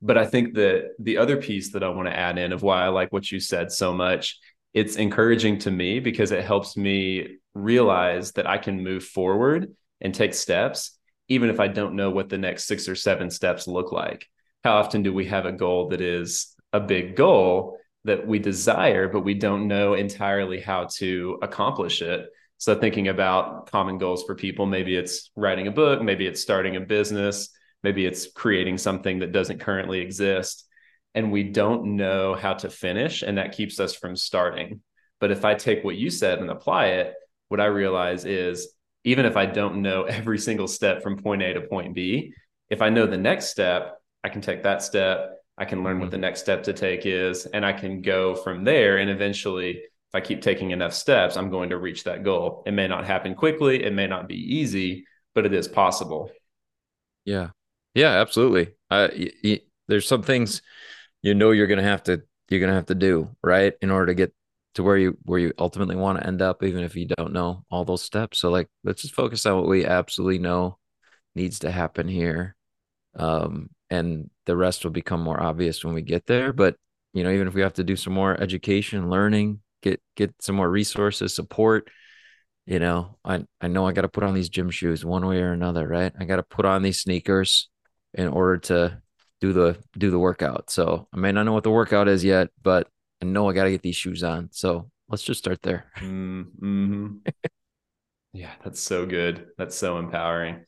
But 0.02 0.18
I 0.18 0.26
think 0.26 0.54
that 0.54 0.90
the 0.98 1.16
other 1.16 1.38
piece 1.38 1.72
that 1.72 1.82
I 1.82 1.88
want 1.88 2.08
to 2.08 2.16
add 2.16 2.36
in 2.36 2.52
of 2.52 2.62
why 2.62 2.84
I 2.84 2.88
like 2.88 3.12
what 3.12 3.30
you 3.32 3.40
said 3.40 3.72
so 3.72 3.94
much, 3.94 4.38
it's 4.74 4.96
encouraging 4.96 5.60
to 5.60 5.70
me 5.70 6.00
because 6.00 6.30
it 6.30 6.44
helps 6.44 6.76
me 6.76 7.38
realize 7.54 8.32
that 8.32 8.46
I 8.46 8.58
can 8.58 8.82
move 8.82 9.04
forward 9.04 9.74
and 10.02 10.14
take 10.14 10.34
steps, 10.34 10.98
even 11.28 11.50
if 11.50 11.60
I 11.60 11.68
don't 11.68 11.96
know 11.96 12.10
what 12.10 12.28
the 12.28 12.38
next 12.38 12.64
six 12.64 12.88
or 12.88 12.94
seven 12.94 13.30
steps 13.30 13.66
look 13.66 13.92
like. 13.92 14.28
How 14.62 14.76
often 14.76 15.02
do 15.02 15.12
we 15.12 15.26
have 15.26 15.46
a 15.46 15.52
goal 15.52 15.88
that 15.90 16.00
is 16.00 16.54
a 16.72 16.80
big 16.80 17.16
goal 17.16 17.78
that 18.04 18.26
we 18.26 18.38
desire, 18.38 19.08
but 19.08 19.20
we 19.20 19.34
don't 19.34 19.68
know 19.68 19.94
entirely 19.94 20.60
how 20.60 20.86
to 20.96 21.38
accomplish 21.42 22.02
it? 22.02 22.26
So, 22.58 22.74
thinking 22.74 23.08
about 23.08 23.70
common 23.70 23.98
goals 23.98 24.24
for 24.24 24.34
people, 24.34 24.64
maybe 24.64 24.96
it's 24.96 25.30
writing 25.36 25.66
a 25.66 25.72
book, 25.72 26.02
maybe 26.02 26.26
it's 26.26 26.40
starting 26.40 26.76
a 26.76 26.80
business, 26.80 27.50
maybe 27.84 28.06
it's 28.06 28.32
creating 28.32 28.78
something 28.78 29.20
that 29.20 29.32
doesn't 29.32 29.60
currently 29.60 30.00
exist 30.00 30.66
and 31.14 31.30
we 31.30 31.44
don't 31.44 31.96
know 31.96 32.34
how 32.34 32.54
to 32.54 32.68
finish 32.68 33.22
and 33.22 33.38
that 33.38 33.52
keeps 33.52 33.78
us 33.78 33.94
from 33.94 34.16
starting 34.16 34.80
but 35.20 35.30
if 35.30 35.44
i 35.44 35.54
take 35.54 35.84
what 35.84 35.96
you 35.96 36.10
said 36.10 36.40
and 36.40 36.50
apply 36.50 36.86
it 36.86 37.14
what 37.48 37.60
i 37.60 37.66
realize 37.66 38.24
is 38.24 38.74
even 39.04 39.24
if 39.24 39.36
i 39.36 39.46
don't 39.46 39.80
know 39.80 40.02
every 40.18 40.38
single 40.38 40.68
step 40.68 41.02
from 41.02 41.16
point 41.16 41.42
a 41.42 41.54
to 41.54 41.60
point 41.62 41.94
b 41.94 42.32
if 42.70 42.82
i 42.82 42.88
know 42.88 43.06
the 43.06 43.16
next 43.16 43.46
step 43.50 44.00
i 44.22 44.28
can 44.28 44.40
take 44.40 44.62
that 44.62 44.82
step 44.82 45.38
i 45.58 45.64
can 45.64 45.84
learn 45.84 46.00
what 46.00 46.10
the 46.10 46.18
next 46.18 46.40
step 46.40 46.62
to 46.62 46.72
take 46.72 47.06
is 47.06 47.46
and 47.46 47.64
i 47.64 47.72
can 47.72 48.02
go 48.02 48.34
from 48.34 48.64
there. 48.64 48.98
And 48.98 49.10
eventually 49.10 49.70
if 49.70 50.14
i 50.14 50.20
keep 50.20 50.42
taking 50.42 50.70
enough 50.70 50.94
steps 50.94 51.36
i'm 51.36 51.50
going 51.50 51.70
to 51.70 51.78
reach 51.78 52.04
that 52.04 52.24
goal. 52.24 52.62
It 52.66 52.72
may 52.72 52.88
not 52.88 53.04
happen 53.04 53.34
quickly 53.34 53.84
it 53.84 53.92
may 53.92 54.06
not 54.06 54.28
be 54.28 54.36
easy 54.56 55.04
but 55.34 55.46
it 55.46 55.52
is 55.52 55.66
possible. 55.66 56.30
Yeah. 57.24 57.50
Yeah, 57.94 58.10
absolutely. 58.20 58.74
Uh, 58.90 59.08
y- 59.16 59.32
y- 59.42 59.60
there's 59.88 60.06
some 60.06 60.22
things 60.22 60.62
you 61.22 61.34
know 61.34 61.50
you're 61.50 61.66
gonna 61.66 61.82
have 61.82 62.02
to 62.04 62.22
you're 62.48 62.60
gonna 62.60 62.74
have 62.74 62.86
to 62.86 62.94
do 62.94 63.34
right 63.42 63.74
in 63.80 63.90
order 63.90 64.06
to 64.06 64.14
get 64.14 64.32
to 64.74 64.82
where 64.82 64.96
you 64.96 65.16
where 65.22 65.38
you 65.38 65.52
ultimately 65.58 65.96
want 65.96 66.18
to 66.18 66.26
end 66.26 66.42
up, 66.42 66.62
even 66.62 66.84
if 66.84 66.96
you 66.96 67.06
don't 67.06 67.32
know 67.32 67.64
all 67.70 67.84
those 67.84 68.02
steps. 68.02 68.38
So 68.38 68.50
like, 68.50 68.68
let's 68.82 69.02
just 69.02 69.14
focus 69.14 69.46
on 69.46 69.56
what 69.56 69.68
we 69.68 69.84
absolutely 69.84 70.38
know 70.38 70.78
needs 71.34 71.60
to 71.60 71.70
happen 71.70 72.08
here, 72.08 72.56
um, 73.16 73.70
and 73.90 74.30
the 74.46 74.56
rest 74.56 74.84
will 74.84 74.92
become 74.92 75.20
more 75.20 75.40
obvious 75.40 75.84
when 75.84 75.94
we 75.94 76.02
get 76.02 76.26
there. 76.26 76.52
But 76.52 76.76
you 77.12 77.24
know, 77.24 77.30
even 77.30 77.48
if 77.48 77.54
we 77.54 77.62
have 77.62 77.74
to 77.74 77.84
do 77.84 77.96
some 77.96 78.12
more 78.12 78.40
education, 78.40 79.10
learning, 79.10 79.60
get 79.82 80.00
get 80.16 80.34
some 80.40 80.56
more 80.56 80.70
resources, 80.70 81.34
support 81.34 81.88
you 82.66 82.78
know 82.78 83.18
i 83.26 83.44
i 83.60 83.68
know 83.68 83.86
i 83.86 83.92
got 83.92 84.02
to 84.02 84.08
put 84.08 84.24
on 84.24 84.32
these 84.32 84.48
gym 84.48 84.70
shoes 84.70 85.04
one 85.04 85.26
way 85.26 85.38
or 85.38 85.52
another 85.52 85.86
right 85.86 86.14
i 86.18 86.24
got 86.24 86.36
to 86.36 86.42
put 86.42 86.64
on 86.64 86.80
these 86.80 86.98
sneakers 86.98 87.68
in 88.14 88.26
order 88.26 88.56
to 88.56 89.02
do 89.44 89.52
the 89.52 89.76
do 89.98 90.10
the 90.10 90.18
workout. 90.18 90.70
So 90.70 91.08
I 91.12 91.18
may 91.18 91.32
not 91.32 91.44
know 91.44 91.52
what 91.52 91.64
the 91.64 91.70
workout 91.70 92.08
is 92.08 92.24
yet, 92.24 92.48
but 92.62 92.88
I 93.24 93.26
know 93.26 93.48
I 93.48 93.54
got 93.54 93.64
to 93.64 93.70
get 93.70 93.82
these 93.82 93.96
shoes 93.96 94.22
on. 94.22 94.50
So 94.52 94.90
let's 95.08 95.22
just 95.22 95.40
start 95.40 95.62
there. 95.62 95.86
Mm-hmm. 96.00 97.16
yeah, 98.34 98.50
that's 98.62 98.80
so 98.80 99.06
good. 99.06 99.46
That's 99.56 99.74
so 99.74 99.98
empowering. 99.98 100.66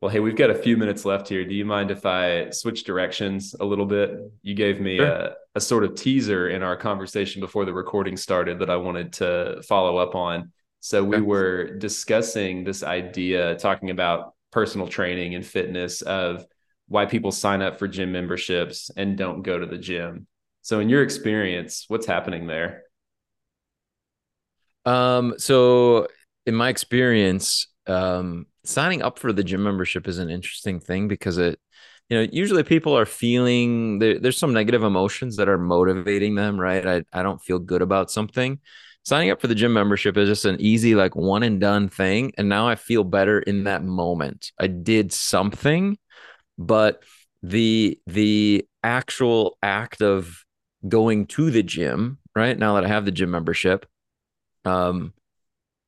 Well, 0.00 0.10
hey, 0.10 0.20
we've 0.20 0.36
got 0.36 0.50
a 0.50 0.54
few 0.54 0.76
minutes 0.76 1.06
left 1.06 1.28
here. 1.28 1.46
Do 1.46 1.54
you 1.54 1.64
mind 1.64 1.90
if 1.90 2.04
I 2.04 2.50
switch 2.50 2.84
directions 2.84 3.54
a 3.58 3.64
little 3.64 3.86
bit? 3.86 4.18
You 4.42 4.54
gave 4.54 4.80
me 4.80 4.98
sure. 4.98 5.06
a, 5.06 5.34
a 5.54 5.60
sort 5.60 5.84
of 5.84 5.94
teaser 5.94 6.50
in 6.50 6.62
our 6.62 6.76
conversation 6.76 7.40
before 7.40 7.64
the 7.64 7.72
recording 7.72 8.18
started 8.18 8.58
that 8.58 8.68
I 8.68 8.76
wanted 8.76 9.14
to 9.14 9.62
follow 9.66 9.96
up 9.96 10.14
on. 10.14 10.52
So 10.80 11.02
we 11.02 11.22
were 11.22 11.78
discussing 11.78 12.64
this 12.64 12.82
idea, 12.82 13.56
talking 13.56 13.88
about 13.88 14.34
personal 14.52 14.88
training 14.88 15.34
and 15.34 15.46
fitness 15.46 16.02
of 16.02 16.44
why 16.88 17.06
people 17.06 17.32
sign 17.32 17.62
up 17.62 17.78
for 17.78 17.88
gym 17.88 18.12
memberships 18.12 18.90
and 18.94 19.16
don't 19.16 19.42
go 19.42 19.58
to 19.58 19.64
the 19.64 19.78
gym. 19.78 20.26
So 20.64 20.80
in 20.80 20.88
your 20.88 21.02
experience, 21.02 21.84
what's 21.88 22.06
happening 22.06 22.46
there? 22.46 22.84
Um, 24.86 25.34
so 25.36 26.08
in 26.46 26.54
my 26.54 26.70
experience, 26.70 27.68
um, 27.86 28.46
signing 28.64 29.02
up 29.02 29.18
for 29.18 29.30
the 29.30 29.44
gym 29.44 29.62
membership 29.62 30.08
is 30.08 30.16
an 30.16 30.30
interesting 30.30 30.80
thing 30.80 31.06
because 31.06 31.36
it, 31.36 31.60
you 32.08 32.16
know, 32.16 32.26
usually 32.32 32.62
people 32.62 32.96
are 32.96 33.04
feeling 33.04 33.98
there, 33.98 34.18
there's 34.18 34.38
some 34.38 34.54
negative 34.54 34.82
emotions 34.82 35.36
that 35.36 35.50
are 35.50 35.58
motivating 35.58 36.34
them, 36.34 36.58
right? 36.58 36.86
I, 36.86 37.04
I 37.12 37.22
don't 37.22 37.42
feel 37.42 37.58
good 37.58 37.82
about 37.82 38.10
something. 38.10 38.58
Signing 39.04 39.30
up 39.30 39.42
for 39.42 39.48
the 39.48 39.54
gym 39.54 39.74
membership 39.74 40.16
is 40.16 40.30
just 40.30 40.46
an 40.46 40.56
easy, 40.60 40.94
like 40.94 41.14
one 41.14 41.42
and 41.42 41.60
done 41.60 41.90
thing. 41.90 42.32
And 42.38 42.48
now 42.48 42.66
I 42.66 42.74
feel 42.76 43.04
better 43.04 43.38
in 43.38 43.64
that 43.64 43.84
moment. 43.84 44.50
I 44.58 44.66
did 44.68 45.12
something 45.12 45.98
but 46.58 47.02
the 47.42 47.98
the 48.06 48.66
actual 48.82 49.58
act 49.62 50.02
of 50.02 50.44
going 50.88 51.26
to 51.26 51.50
the 51.50 51.62
gym 51.62 52.18
right? 52.36 52.58
Now 52.58 52.74
that 52.74 52.84
i 52.84 52.88
have 52.88 53.04
the 53.04 53.12
gym 53.12 53.30
membership 53.30 53.86
um 54.64 55.12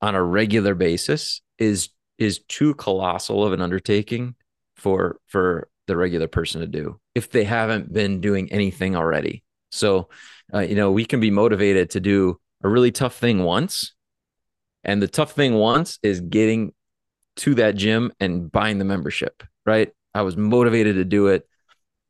on 0.01 0.15
a 0.15 0.23
regular 0.23 0.75
basis 0.75 1.41
is 1.59 1.89
is 2.19 2.41
too 2.49 2.75
colossal 2.75 3.45
of 3.45 3.53
an 3.53 3.61
undertaking 3.61 4.35
for 4.75 5.19
for 5.27 5.69
the 5.87 5.97
regular 5.97 6.29
person 6.29 6.61
to 6.61 6.67
do 6.67 6.99
if 7.15 7.31
they 7.31 7.45
haven't 7.45 7.93
been 7.93 8.21
doing 8.21 8.51
anything 8.53 8.97
already. 8.97 9.43
So 9.71 10.09
uh, 10.53 10.61
you 10.61 10.75
know 10.75 10.93
we 10.93 11.05
can 11.05 11.21
be 11.21 11.31
motivated 11.31 11.91
to 11.91 12.01
do 12.01 12.39
a 12.63 12.69
really 12.69 12.93
tough 12.93 13.17
thing 13.17 13.43
once 13.43 13.95
and 14.85 15.03
the 15.03 15.09
tough 15.09 15.33
thing 15.33 15.55
once 15.55 15.99
is 16.03 16.21
getting 16.21 16.73
to 17.37 17.55
that 17.57 17.77
gym 17.77 18.13
and 18.21 18.51
buying 18.51 18.79
the 18.79 18.85
membership 18.85 19.43
right? 19.65 19.93
I 20.15 20.23
was 20.23 20.37
motivated 20.37 20.97
to 20.97 21.05
do 21.05 21.27
it 21.27 21.47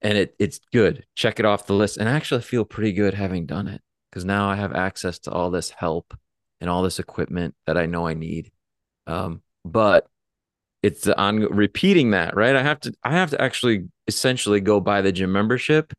and 0.03 0.19
it 0.19 0.35
it's 0.39 0.61
good. 0.73 1.05
Check 1.15 1.39
it 1.41 1.47
off 1.47 1.67
the 1.67 1.75
list. 1.75 1.97
And 1.97 2.09
I 2.09 2.13
actually 2.13 2.43
feel 2.43 2.65
pretty 2.65 2.93
good 2.93 3.15
having 3.15 3.47
done 3.47 3.69
it 3.69 3.81
because 4.11 4.25
now 4.25 4.49
I 4.49 4.57
have 4.57 4.75
access 4.75 5.19
to 5.21 5.33
all 5.33 5.51
this 5.51 5.71
help 5.71 6.15
and 6.61 6.71
all 6.71 6.83
this 6.83 6.99
equipment 6.99 7.55
that 7.67 7.77
I 7.77 7.87
know 7.87 8.07
I 8.07 8.15
need. 8.15 8.51
Um, 9.07 9.43
but 9.65 10.07
it's 10.83 11.07
on 11.09 11.41
repeating 11.41 12.13
that, 12.13 12.37
right? 12.37 12.55
I 12.55 12.63
have 12.63 12.81
to 12.81 12.95
I 13.03 13.13
have 13.13 13.31
to 13.31 13.41
actually 13.41 13.89
essentially 14.07 14.61
go 14.61 14.81
buy 14.81 15.03
the 15.03 15.13
gym 15.13 15.33
membership 15.33 15.93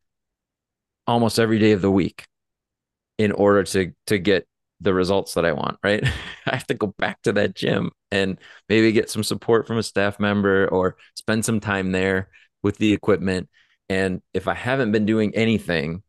almost 1.06 1.38
every 1.38 1.58
day 1.58 1.72
of 1.72 1.82
the 1.82 1.90
week 1.90 2.24
in 3.18 3.32
order 3.32 3.64
to 3.64 3.92
to 4.06 4.18
get 4.18 4.46
the 4.80 4.94
results 4.94 5.34
that 5.34 5.44
I 5.44 5.52
want, 5.52 5.78
right? 5.82 6.02
I 6.46 6.54
have 6.54 6.66
to 6.68 6.74
go 6.74 6.94
back 6.98 7.22
to 7.22 7.32
that 7.34 7.54
gym 7.54 7.90
and 8.10 8.38
maybe 8.68 8.92
get 8.92 9.10
some 9.10 9.24
support 9.24 9.66
from 9.66 9.78
a 9.78 9.82
staff 9.82 10.20
member 10.20 10.68
or 10.68 10.96
spend 11.14 11.44
some 11.44 11.60
time 11.60 11.92
there 11.92 12.28
with 12.62 12.78
the 12.78 12.92
equipment. 12.92 13.48
And 13.88 14.22
if 14.34 14.48
I 14.48 14.54
haven't 14.54 14.92
been 14.92 15.06
doing 15.06 15.34
anything 15.34 16.02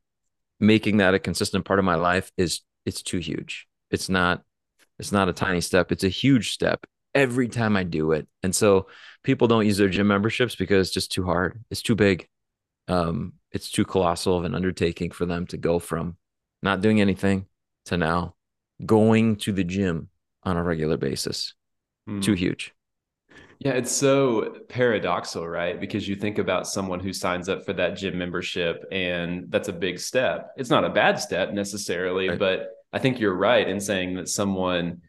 making 0.60 0.98
that 0.98 1.14
a 1.14 1.20
consistent 1.20 1.66
part 1.66 1.80
of 1.80 1.86
my 1.86 1.96
life 1.96 2.32
is 2.38 2.62
it's 2.86 3.02
too 3.02 3.20
huge. 3.20 3.68
It's 3.92 4.10
not 4.10 4.44
it's 4.98 5.12
not 5.12 5.30
a 5.30 5.34
tiny 5.34 5.62
step. 5.62 5.92
It's 5.92 6.04
a 6.04 6.10
huge 6.10 6.52
step 6.52 6.86
every 7.16 7.48
time 7.48 7.78
I 7.78 7.84
do 7.84 8.12
it. 8.12 8.28
And 8.44 8.54
so 8.54 8.88
people 9.24 9.48
don't 9.48 9.66
use 9.66 9.78
their 9.78 9.90
gym 9.90 10.08
memberships 10.08 10.56
because 10.56 10.88
it's 10.88 10.94
just 10.94 11.12
too 11.12 11.24
hard. 11.24 11.64
It's 11.72 11.82
too 11.82 11.96
big. 11.96 12.28
Um, 12.88 13.34
it's 13.52 13.72
too 13.72 13.86
colossal 13.86 14.38
of 14.38 14.44
an 14.44 14.56
undertaking 14.56 15.12
for 15.12 15.26
them 15.26 15.48
to 15.48 15.58
go 15.58 15.80
from 15.80 16.18
not 16.62 16.82
doing 16.82 17.00
anything 17.00 17.46
to 17.86 17.98
now 17.98 18.36
going 18.86 19.38
to 19.38 19.52
the 19.52 19.64
gym 19.64 20.10
on 20.44 20.58
a 20.58 20.64
regular 20.64 20.98
basis. 20.98 21.54
Mm. 22.10 22.22
Too 22.22 22.34
huge. 22.34 22.74
Yeah, 23.60 23.74
it's 23.74 23.92
so 23.92 24.56
paradoxical, 24.70 25.46
right? 25.46 25.78
Because 25.80 26.08
you 26.08 26.16
think 26.16 26.38
about 26.38 26.66
someone 26.66 27.02
who 27.02 27.12
signs 27.12 27.50
up 27.50 27.66
for 27.66 27.74
that 27.74 27.98
gym 27.98 28.18
membership, 28.18 28.86
and 28.90 29.52
that's 29.52 29.68
a 29.68 29.74
big 29.74 30.00
step. 30.00 30.54
It's 30.56 30.70
not 30.70 30.86
a 30.86 30.90
bad 30.90 31.20
step 31.20 31.52
necessarily, 31.52 32.30
right. 32.30 32.40
but 32.40 32.70
I 32.94 33.00
think 33.00 33.20
you're 33.20 33.36
right 33.36 33.68
in 33.68 33.82
saying 33.82 34.16
that 34.16 34.30
someone 34.30 35.02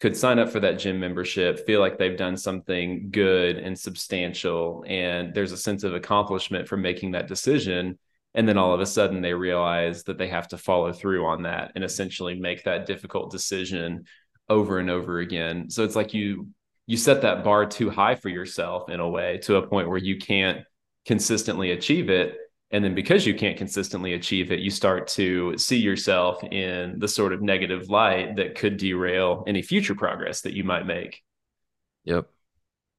could 0.00 0.16
sign 0.16 0.38
up 0.38 0.48
for 0.48 0.60
that 0.60 0.78
gym 0.78 0.98
membership, 0.98 1.66
feel 1.66 1.80
like 1.80 1.98
they've 1.98 2.16
done 2.16 2.38
something 2.38 3.10
good 3.10 3.58
and 3.58 3.78
substantial, 3.78 4.84
and 4.86 5.34
there's 5.34 5.52
a 5.52 5.56
sense 5.56 5.84
of 5.84 5.94
accomplishment 5.94 6.66
for 6.66 6.78
making 6.78 7.10
that 7.10 7.28
decision. 7.28 7.98
And 8.34 8.48
then 8.48 8.56
all 8.56 8.72
of 8.72 8.80
a 8.80 8.86
sudden, 8.86 9.20
they 9.20 9.34
realize 9.34 10.04
that 10.04 10.16
they 10.16 10.28
have 10.28 10.48
to 10.48 10.58
follow 10.58 10.92
through 10.94 11.26
on 11.26 11.42
that 11.42 11.72
and 11.74 11.84
essentially 11.84 12.38
make 12.38 12.64
that 12.64 12.86
difficult 12.86 13.30
decision 13.30 14.04
over 14.48 14.78
and 14.78 14.88
over 14.88 15.18
again. 15.18 15.68
So 15.68 15.84
it's 15.84 15.96
like 15.96 16.14
you 16.14 16.48
you 16.88 16.96
set 16.96 17.20
that 17.20 17.44
bar 17.44 17.66
too 17.66 17.90
high 17.90 18.14
for 18.14 18.30
yourself 18.30 18.88
in 18.88 18.98
a 18.98 19.08
way 19.08 19.36
to 19.42 19.56
a 19.56 19.66
point 19.66 19.90
where 19.90 19.98
you 19.98 20.16
can't 20.16 20.62
consistently 21.04 21.72
achieve 21.72 22.08
it. 22.08 22.34
And 22.70 22.82
then 22.82 22.94
because 22.94 23.26
you 23.26 23.34
can't 23.34 23.58
consistently 23.58 24.14
achieve 24.14 24.50
it 24.50 24.60
you 24.60 24.70
start 24.70 25.06
to 25.08 25.56
see 25.58 25.76
yourself 25.76 26.42
in 26.44 26.98
the 26.98 27.06
sort 27.06 27.34
of 27.34 27.42
negative 27.42 27.90
light 27.90 28.36
that 28.36 28.54
could 28.54 28.78
derail 28.78 29.44
any 29.46 29.60
future 29.60 29.94
progress 29.94 30.40
that 30.40 30.54
you 30.54 30.64
might 30.64 30.86
make. 30.86 31.22
Yep. 32.04 32.26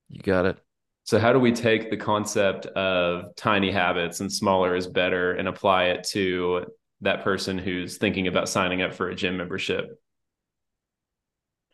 You 0.08 0.22
got 0.22 0.46
it. 0.46 0.60
So 1.06 1.18
how 1.18 1.34
do 1.34 1.40
we 1.40 1.52
take 1.52 1.90
the 1.90 1.98
concept 1.98 2.68
of 2.68 3.36
tiny 3.36 3.72
habits 3.72 4.20
and 4.20 4.32
smaller 4.32 4.76
is 4.76 4.86
better 4.86 5.34
and 5.34 5.48
apply 5.48 5.86
it 5.86 6.04
to 6.12 6.68
that 7.02 7.24
person 7.24 7.58
who's 7.58 7.98
thinking 7.98 8.28
about 8.28 8.50
signing 8.50 8.84
up 8.84 8.94
for 8.94 9.10
a 9.10 9.16
gym 9.16 9.36
membership? 9.36 10.00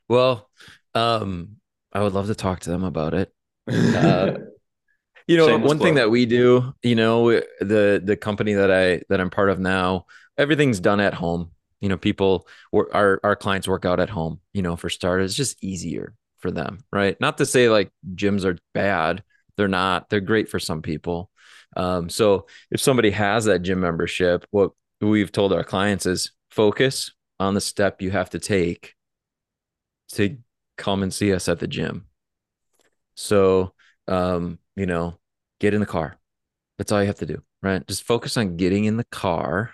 Well 0.08 0.50
um 0.94 1.58
I 1.96 2.04
would 2.04 2.14
love 2.14 2.28
to 2.28 2.36
talk 2.36 2.60
to 2.62 2.70
them 2.70 2.84
about 2.84 3.14
it. 3.14 3.34
Uh, 3.68 4.38
you 5.28 5.38
know, 5.38 5.48
Shameless 5.48 5.68
one 5.68 5.80
thing 5.80 5.96
that 5.96 6.12
we 6.12 6.28
do, 6.28 6.76
you 6.84 6.94
know, 6.94 7.32
the 7.32 8.00
the 8.04 8.16
company 8.16 8.54
that 8.54 8.70
I 8.70 9.02
that 9.10 9.20
I'm 9.20 9.32
part 9.32 9.50
of 9.50 9.60
now, 9.60 10.06
everything's 10.38 10.80
done 10.80 11.00
at 11.00 11.16
home. 11.16 11.50
You 11.82 11.90
know, 11.90 11.98
people 11.98 12.48
our 12.72 13.20
our 13.24 13.36
clients 13.36 13.68
work 13.68 13.86
out 13.86 14.00
at 14.00 14.12
home. 14.12 14.40
You 14.54 14.62
know, 14.62 14.76
for 14.76 14.88
starters, 14.92 15.32
it's 15.32 15.38
just 15.38 15.64
easier 15.64 16.14
for 16.38 16.52
them, 16.52 16.84
right? 16.94 17.20
Not 17.20 17.40
to 17.40 17.46
say 17.48 17.70
like 17.70 17.92
gyms 18.14 18.46
are 18.46 18.60
bad. 18.76 19.24
They're 19.58 19.68
not. 19.68 20.12
They're 20.12 20.20
great 20.20 20.48
for 20.48 20.60
some 20.60 20.84
people. 20.84 21.32
Um, 21.76 22.08
so 22.10 22.46
if 22.70 22.80
somebody 22.80 23.10
has 23.10 23.46
that 23.46 23.64
gym 23.64 23.80
membership, 23.80 24.46
what 24.52 24.74
we've 25.02 25.32
told 25.32 25.54
our 25.54 25.64
clients 25.64 26.06
is 26.06 26.32
focus 26.52 27.12
on 27.40 27.56
the 27.56 27.62
step 27.62 28.00
you 28.04 28.12
have 28.12 28.30
to 28.30 28.40
take 28.40 28.94
to 30.14 30.38
come 30.78 31.04
and 31.04 31.14
see 31.14 31.34
us 31.34 31.48
at 31.50 31.60
the 31.60 31.68
gym. 31.68 32.06
So, 33.16 33.74
um, 34.08 34.60
you 34.76 34.86
know, 34.86 35.18
get 35.60 35.74
in 35.74 35.80
the 35.80 35.86
car. 35.86 36.18
That's 36.78 36.92
all 36.92 37.02
you 37.02 37.08
have 37.08 37.20
to 37.20 37.26
do, 37.26 37.42
right? 37.62 37.86
Just 37.88 38.04
focus 38.04 38.38
on 38.38 38.58
getting 38.58 38.86
in 38.86 38.98
the 38.98 39.06
car 39.06 39.72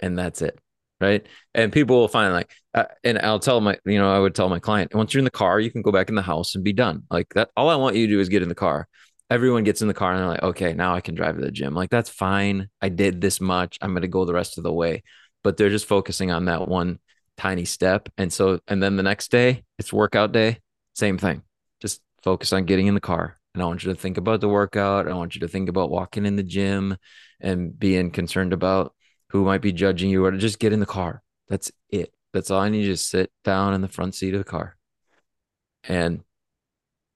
and 0.00 0.18
that's 0.18 0.42
it. 0.42 0.58
Right. 1.00 1.26
And 1.54 1.72
people 1.72 1.96
will 1.96 2.08
find 2.08 2.32
like, 2.32 2.50
uh, 2.72 2.84
and 3.02 3.18
I'll 3.18 3.40
tell 3.40 3.60
my, 3.60 3.76
you 3.84 3.98
know, 3.98 4.10
I 4.10 4.18
would 4.18 4.34
tell 4.34 4.48
my 4.48 4.60
client, 4.60 4.94
once 4.94 5.12
you're 5.12 5.18
in 5.18 5.26
the 5.26 5.30
car, 5.30 5.60
you 5.60 5.70
can 5.70 5.82
go 5.82 5.92
back 5.92 6.08
in 6.08 6.14
the 6.14 6.22
house 6.22 6.54
and 6.54 6.64
be 6.64 6.72
done. 6.72 7.02
Like 7.10 7.34
that. 7.34 7.50
All 7.56 7.68
I 7.68 7.76
want 7.76 7.96
you 7.96 8.06
to 8.06 8.12
do 8.12 8.20
is 8.20 8.28
get 8.28 8.42
in 8.42 8.48
the 8.48 8.54
car. 8.54 8.88
Everyone 9.28 9.64
gets 9.64 9.82
in 9.82 9.88
the 9.88 9.92
car 9.92 10.12
and 10.12 10.20
they're 10.20 10.28
like, 10.28 10.42
okay, 10.42 10.72
now 10.72 10.94
I 10.94 11.00
can 11.00 11.14
drive 11.14 11.34
to 11.34 11.42
the 11.42 11.50
gym. 11.50 11.74
Like, 11.74 11.90
that's 11.90 12.08
fine. 12.08 12.68
I 12.80 12.88
did 12.88 13.20
this 13.20 13.40
much. 13.40 13.76
I'm 13.82 13.90
going 13.90 14.02
to 14.02 14.08
go 14.08 14.24
the 14.24 14.32
rest 14.32 14.56
of 14.56 14.64
the 14.64 14.72
way. 14.72 15.02
But 15.42 15.56
they're 15.56 15.68
just 15.68 15.86
focusing 15.86 16.30
on 16.30 16.46
that 16.46 16.68
one 16.68 17.00
tiny 17.36 17.64
step. 17.64 18.08
And 18.18 18.32
so, 18.32 18.60
and 18.68 18.82
then 18.82 18.96
the 18.96 19.02
next 19.02 19.30
day, 19.30 19.64
it's 19.78 19.92
workout 19.92 20.32
day, 20.32 20.58
same 20.94 21.18
thing. 21.18 21.42
Just 21.80 22.00
focus 22.22 22.52
on 22.52 22.64
getting 22.64 22.86
in 22.86 22.94
the 22.94 23.00
car. 23.00 23.38
And 23.54 23.62
I 23.62 23.66
want 23.66 23.84
you 23.84 23.92
to 23.92 23.98
think 23.98 24.18
about 24.18 24.40
the 24.40 24.48
workout. 24.48 25.08
I 25.08 25.14
want 25.14 25.34
you 25.34 25.40
to 25.42 25.48
think 25.48 25.68
about 25.68 25.90
walking 25.90 26.26
in 26.26 26.36
the 26.36 26.42
gym 26.42 26.96
and 27.40 27.78
being 27.78 28.10
concerned 28.10 28.52
about 28.52 28.94
who 29.30 29.44
might 29.44 29.62
be 29.62 29.72
judging 29.72 30.10
you 30.10 30.24
or 30.24 30.30
to 30.30 30.38
just 30.38 30.58
get 30.58 30.72
in 30.72 30.80
the 30.80 30.86
car. 30.86 31.22
That's 31.48 31.70
it. 31.90 32.12
That's 32.32 32.50
all 32.50 32.60
I 32.60 32.68
need 32.68 32.86
to 32.86 32.96
sit 32.96 33.30
down 33.44 33.74
in 33.74 33.80
the 33.80 33.88
front 33.88 34.14
seat 34.14 34.34
of 34.34 34.40
the 34.40 34.44
car. 34.44 34.76
And 35.84 36.24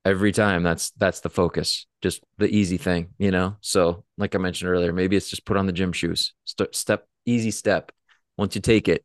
every 0.05 0.33
time 0.33 0.63
that's 0.63 0.91
that's 0.93 1.21
the 1.21 1.29
focus 1.29 1.87
just 2.01 2.23
the 2.39 2.49
easy 2.49 2.77
thing 2.79 3.09
you 3.19 3.31
know 3.31 3.57
so 3.61 4.05
like 4.17 4.35
i 4.35 4.39
mentioned 4.39 4.71
earlier 4.71 4.93
maybe 4.93 5.17
it's 5.17 5.29
just 5.29 5.45
put 5.45 5.57
on 5.57 5.67
the 5.67 5.73
gym 5.73 5.93
shoes 5.93 6.33
St- 6.45 6.75
step 6.75 7.07
easy 7.27 7.51
step 7.51 7.93
once 8.37 8.55
you 8.55 8.61
take 8.61 8.89
it 8.89 9.05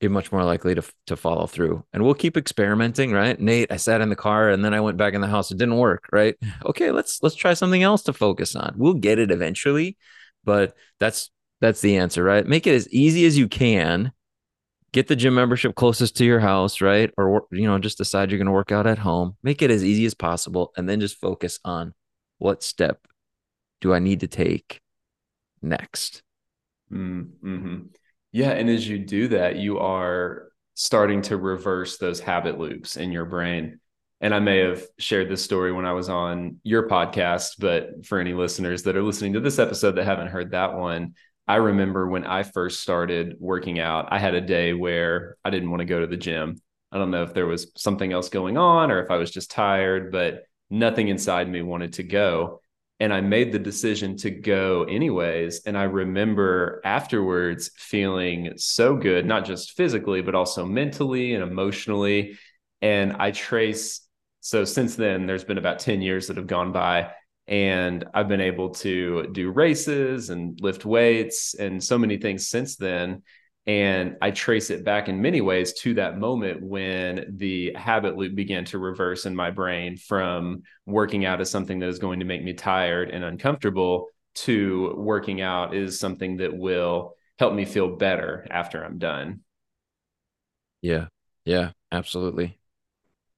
you're 0.00 0.10
much 0.10 0.32
more 0.32 0.44
likely 0.44 0.74
to 0.74 0.82
to 1.06 1.16
follow 1.16 1.46
through. 1.46 1.84
And 1.92 2.04
we'll 2.04 2.14
keep 2.14 2.36
experimenting, 2.36 3.12
right? 3.12 3.38
Nate, 3.40 3.72
I 3.72 3.76
sat 3.76 4.00
in 4.00 4.08
the 4.10 4.16
car 4.16 4.50
and 4.50 4.64
then 4.64 4.74
I 4.74 4.80
went 4.80 4.96
back 4.96 5.14
in 5.14 5.20
the 5.20 5.28
house. 5.28 5.50
It 5.50 5.58
didn't 5.58 5.78
work, 5.78 6.08
right? 6.12 6.36
Okay, 6.66 6.90
let's 6.90 7.22
let's 7.22 7.34
try 7.34 7.54
something 7.54 7.82
else 7.82 8.02
to 8.04 8.12
focus 8.12 8.54
on. 8.56 8.74
We'll 8.76 8.94
get 8.94 9.18
it 9.18 9.30
eventually, 9.30 9.96
but 10.44 10.74
that's 11.00 11.30
that's 11.60 11.80
the 11.80 11.96
answer, 11.96 12.22
right? 12.22 12.46
Make 12.46 12.66
it 12.66 12.74
as 12.74 12.88
easy 12.90 13.24
as 13.24 13.38
you 13.38 13.48
can. 13.48 14.12
Get 14.92 15.08
the 15.08 15.16
gym 15.16 15.34
membership 15.34 15.74
closest 15.74 16.16
to 16.18 16.24
your 16.24 16.38
house, 16.38 16.80
right? 16.80 17.10
Or 17.16 17.46
you 17.50 17.66
know, 17.66 17.78
just 17.78 17.98
decide 17.98 18.30
you're 18.30 18.38
going 18.38 18.46
to 18.46 18.52
work 18.52 18.72
out 18.72 18.86
at 18.86 18.98
home. 18.98 19.36
Make 19.42 19.62
it 19.62 19.70
as 19.70 19.84
easy 19.84 20.04
as 20.04 20.14
possible 20.14 20.72
and 20.76 20.88
then 20.88 21.00
just 21.00 21.20
focus 21.20 21.58
on 21.64 21.94
what 22.38 22.62
step 22.62 23.06
do 23.80 23.92
I 23.92 23.98
need 23.98 24.20
to 24.20 24.28
take 24.28 24.80
next. 25.62 26.22
Mm-hmm. 26.92 27.86
Yeah. 28.34 28.50
And 28.50 28.68
as 28.68 28.86
you 28.86 28.98
do 28.98 29.28
that, 29.28 29.56
you 29.56 29.78
are 29.78 30.48
starting 30.74 31.22
to 31.22 31.36
reverse 31.36 31.98
those 31.98 32.18
habit 32.18 32.58
loops 32.58 32.96
in 32.96 33.12
your 33.12 33.26
brain. 33.26 33.78
And 34.20 34.34
I 34.34 34.40
may 34.40 34.58
have 34.58 34.82
shared 34.98 35.28
this 35.28 35.44
story 35.44 35.70
when 35.70 35.84
I 35.86 35.92
was 35.92 36.08
on 36.08 36.58
your 36.64 36.88
podcast, 36.88 37.60
but 37.60 38.04
for 38.04 38.18
any 38.18 38.34
listeners 38.34 38.82
that 38.82 38.96
are 38.96 39.04
listening 39.04 39.34
to 39.34 39.40
this 39.40 39.60
episode 39.60 39.92
that 39.92 40.04
haven't 40.04 40.28
heard 40.28 40.50
that 40.50 40.74
one, 40.74 41.14
I 41.46 41.56
remember 41.56 42.08
when 42.08 42.24
I 42.24 42.42
first 42.42 42.80
started 42.80 43.36
working 43.38 43.78
out, 43.78 44.08
I 44.10 44.18
had 44.18 44.34
a 44.34 44.40
day 44.40 44.74
where 44.74 45.36
I 45.44 45.50
didn't 45.50 45.70
want 45.70 45.82
to 45.82 45.86
go 45.86 46.00
to 46.00 46.08
the 46.08 46.16
gym. 46.16 46.60
I 46.90 46.98
don't 46.98 47.12
know 47.12 47.22
if 47.22 47.34
there 47.34 47.46
was 47.46 47.70
something 47.76 48.12
else 48.12 48.30
going 48.30 48.58
on 48.58 48.90
or 48.90 49.00
if 49.00 49.12
I 49.12 49.16
was 49.16 49.30
just 49.30 49.52
tired, 49.52 50.10
but 50.10 50.42
nothing 50.70 51.06
inside 51.06 51.48
me 51.48 51.62
wanted 51.62 51.92
to 51.94 52.02
go 52.02 52.62
and 53.00 53.12
I 53.12 53.20
made 53.20 53.52
the 53.52 53.58
decision 53.58 54.16
to 54.18 54.30
go 54.30 54.84
anyways. 54.84 55.62
And 55.66 55.76
I 55.76 55.84
remember 55.84 56.80
afterwards 56.84 57.70
feeling 57.76 58.52
so 58.56 58.96
good, 58.96 59.26
not 59.26 59.44
just 59.44 59.72
physically, 59.72 60.22
but 60.22 60.34
also 60.34 60.64
mentally 60.64 61.34
and 61.34 61.42
emotionally. 61.42 62.38
And 62.80 63.14
I 63.14 63.32
trace, 63.32 64.06
so 64.40 64.64
since 64.64 64.94
then, 64.94 65.26
there's 65.26 65.44
been 65.44 65.58
about 65.58 65.80
10 65.80 66.02
years 66.02 66.28
that 66.28 66.36
have 66.36 66.46
gone 66.46 66.72
by. 66.72 67.12
And 67.46 68.04
I've 68.14 68.28
been 68.28 68.40
able 68.40 68.70
to 68.70 69.26
do 69.32 69.50
races 69.50 70.30
and 70.30 70.58
lift 70.62 70.84
weights 70.84 71.54
and 71.54 71.82
so 71.82 71.98
many 71.98 72.16
things 72.16 72.48
since 72.48 72.76
then. 72.76 73.22
And 73.66 74.16
I 74.20 74.30
trace 74.30 74.68
it 74.68 74.84
back 74.84 75.08
in 75.08 75.22
many 75.22 75.40
ways 75.40 75.72
to 75.80 75.94
that 75.94 76.18
moment 76.18 76.62
when 76.62 77.34
the 77.38 77.72
habit 77.74 78.16
loop 78.16 78.34
began 78.34 78.66
to 78.66 78.78
reverse 78.78 79.24
in 79.24 79.34
my 79.34 79.50
brain 79.50 79.96
from 79.96 80.62
working 80.84 81.24
out 81.24 81.40
as 81.40 81.50
something 81.50 81.78
that 81.78 81.88
is 81.88 81.98
going 81.98 82.20
to 82.20 82.26
make 82.26 82.44
me 82.44 82.52
tired 82.52 83.10
and 83.10 83.24
uncomfortable 83.24 84.08
to 84.34 84.94
working 84.98 85.40
out 85.40 85.74
is 85.74 85.98
something 85.98 86.36
that 86.38 86.54
will 86.54 87.16
help 87.38 87.54
me 87.54 87.64
feel 87.64 87.96
better 87.96 88.46
after 88.50 88.84
I'm 88.84 88.98
done. 88.98 89.40
Yeah. 90.82 91.06
Yeah, 91.44 91.72
absolutely. 91.92 92.58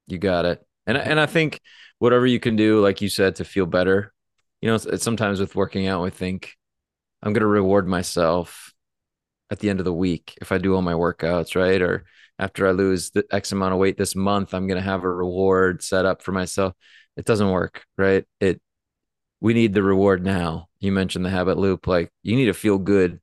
You 0.07 0.19
got 0.19 0.45
it. 0.45 0.65
And 0.87 0.97
and 0.97 1.19
I 1.21 1.27
think 1.27 1.61
whatever 1.99 2.27
you 2.27 2.41
can 2.41 2.57
do 2.57 2.81
like 2.81 3.01
you 3.01 3.09
said 3.09 3.37
to 3.37 3.45
feel 3.45 3.67
better, 3.67 4.13
you 4.61 4.71
know, 4.71 4.79
sometimes 4.79 5.41
with 5.41 5.55
working 5.57 5.87
out 5.87 6.05
I 6.05 6.11
think 6.11 6.55
I'm 7.23 7.33
going 7.33 7.41
to 7.43 7.47
reward 7.47 7.89
myself 7.89 8.73
at 9.51 9.61
the 9.61 9.71
end 9.71 9.79
of 9.79 9.85
the 9.85 9.93
week 9.93 10.37
if 10.41 10.51
I 10.51 10.59
do 10.59 10.75
all 10.75 10.83
my 10.83 10.95
workouts, 10.95 11.55
right? 11.55 11.81
Or 11.81 12.05
after 12.39 12.67
I 12.67 12.73
lose 12.73 13.11
the 13.11 13.25
X 13.31 13.53
amount 13.53 13.73
of 13.73 13.79
weight 13.79 13.97
this 13.97 14.17
month, 14.17 14.53
I'm 14.53 14.67
going 14.67 14.81
to 14.81 14.91
have 14.91 15.05
a 15.05 15.09
reward 15.09 15.83
set 15.83 16.05
up 16.05 16.21
for 16.23 16.33
myself. 16.33 16.75
It 17.17 17.25
doesn't 17.25 17.51
work, 17.51 17.85
right? 17.97 18.25
It, 18.41 18.61
we 19.41 19.55
need 19.55 19.73
the 19.73 19.83
reward 19.83 20.25
now. 20.25 20.69
You 20.81 20.93
mentioned 20.93 21.25
the 21.25 21.31
habit 21.31 21.59
loop. 21.59 21.87
Like 21.87 22.11
you 22.23 22.35
need 22.35 22.47
to 22.47 22.55
feel 22.55 22.79
good 22.79 23.21